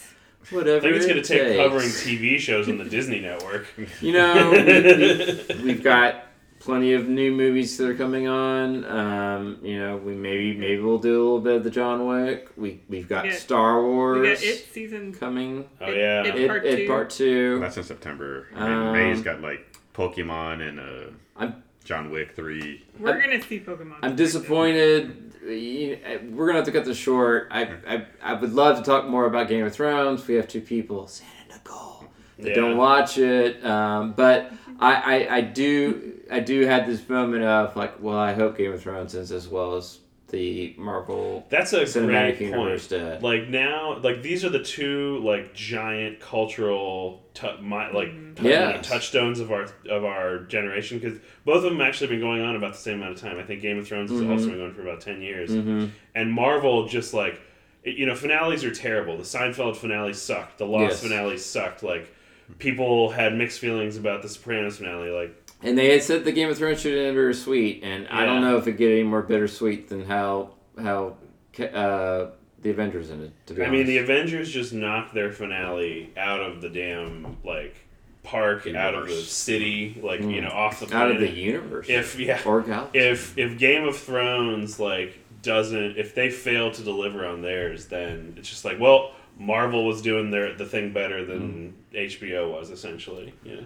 [0.51, 0.77] Whatever.
[0.79, 1.57] I think it's it going to take takes.
[1.57, 3.67] covering TV shows on the Disney Network.
[4.01, 6.27] You know, we, we, we've got
[6.65, 8.85] plenty of new movies that are coming on.
[8.87, 12.49] Um, you know, we maybe maybe we'll do a little bit of the John Wick.
[12.57, 15.13] We we've got We got- Star Wars We got it season.
[15.13, 15.69] coming.
[15.81, 16.25] Oh It- yeah.
[16.25, 16.87] it- It, Part it two.
[16.89, 17.59] part two.
[17.61, 18.47] That's in September.
[18.55, 22.83] And Um, May's got like Pokemon and uh, I'm- John Wick three.
[22.99, 23.97] We're I'm- gonna see Pokemon.
[24.03, 25.33] I'm disappointed.
[25.47, 25.99] You-
[26.31, 27.49] We're gonna have to cut this short.
[27.51, 30.27] I, I I would love to talk more about Game of Thrones.
[30.27, 32.07] We have two people, Santa and Nicole,
[32.39, 32.55] that Yeah.
[32.55, 33.63] don't watch it.
[33.67, 34.51] Um, but
[34.81, 34.95] I,
[35.29, 38.83] I I do I do have this moment of like, well, I hope Game of
[38.83, 39.99] Thrones is as well as
[40.31, 43.01] the Marvel That's a cinematic great universe point.
[43.03, 43.23] did.
[43.23, 48.35] Like now, like these are the two like giant cultural tu- my, like Mm-hmm.
[48.35, 48.89] tu- you know, Yes.
[48.89, 52.73] touchstones of our of our generation because both of them actually been going on about
[52.73, 53.39] the same amount of time.
[53.39, 54.31] I think Game of Thrones has Mhm.
[54.31, 57.41] also been going on for about ten years, hmm and Marvel just like
[57.85, 59.17] you know finales are terrible.
[59.17, 60.59] The Seinfeld finale sucked.
[60.59, 61.03] The Lost Yes.
[61.03, 61.83] finale sucked.
[61.85, 62.13] Like
[62.59, 65.11] people had mixed feelings about the Sopranos finale.
[65.11, 68.41] Like And they had said the Game of Thrones should end bittersweet, and I don't
[68.43, 71.17] know if it get any more bittersweet than how how
[71.59, 72.31] uh,
[72.63, 73.33] the Avengers ended.
[73.47, 77.37] To be I honest, mean, the Avengers just knocked their finale out of the damn
[77.45, 77.77] like
[78.23, 80.43] park, out of the city, like you Mm.
[80.45, 81.87] know, off the out of the universe.
[81.89, 82.99] if yeah, or galaxy.
[82.99, 88.33] if if Game of Thrones like doesn't, if they fail to deliver on theirs, then
[88.39, 91.84] it's just like, well, Marvel was doing their the thing better than Mm.
[91.95, 93.33] HBO was essentially.
[93.45, 93.61] Yeah.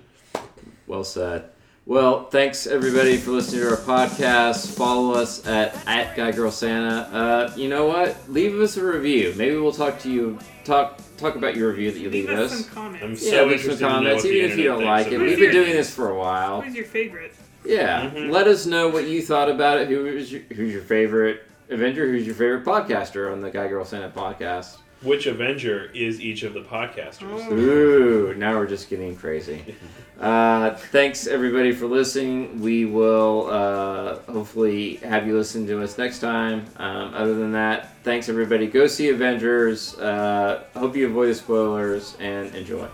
[0.87, 1.51] Well said.
[1.87, 4.77] Well, thanks everybody for listening to our podcast.
[4.77, 7.09] Follow us at at Guy Girl Santa.
[7.11, 8.17] Uh, you know what?
[8.29, 9.33] Leave us a review.
[9.37, 10.39] Maybe we'll talk to you.
[10.65, 12.65] Talk talk about your review that you leave, Leave us us.
[12.67, 13.03] some comments.
[13.05, 14.85] I'm Yeah, so leave interested some to know comments, what the even if you don't
[14.85, 15.19] like it.
[15.19, 16.61] We've been doing this for a while.
[16.61, 17.35] Who's your favorite?
[17.65, 18.31] Yeah, Mhm.
[18.31, 19.89] let us know what you thought about it.
[19.89, 22.07] Who is your, who's your favorite Avenger?
[22.07, 24.77] Who's your favorite podcaster on the Guy Girl Santa podcast?
[25.03, 27.47] Which Avenger is each of the podcasters?
[27.49, 27.53] Oh.
[27.53, 29.77] Ooh, now we're just getting crazy.
[30.19, 32.61] Uh, thanks everybody for listening.
[32.61, 36.67] We will uh, hopefully have you listen to us next time.
[36.77, 38.67] Um, other than that, thanks everybody.
[38.67, 39.97] Go see Avengers.
[39.97, 42.89] Uh, hope you avoid the spoilers and enjoy.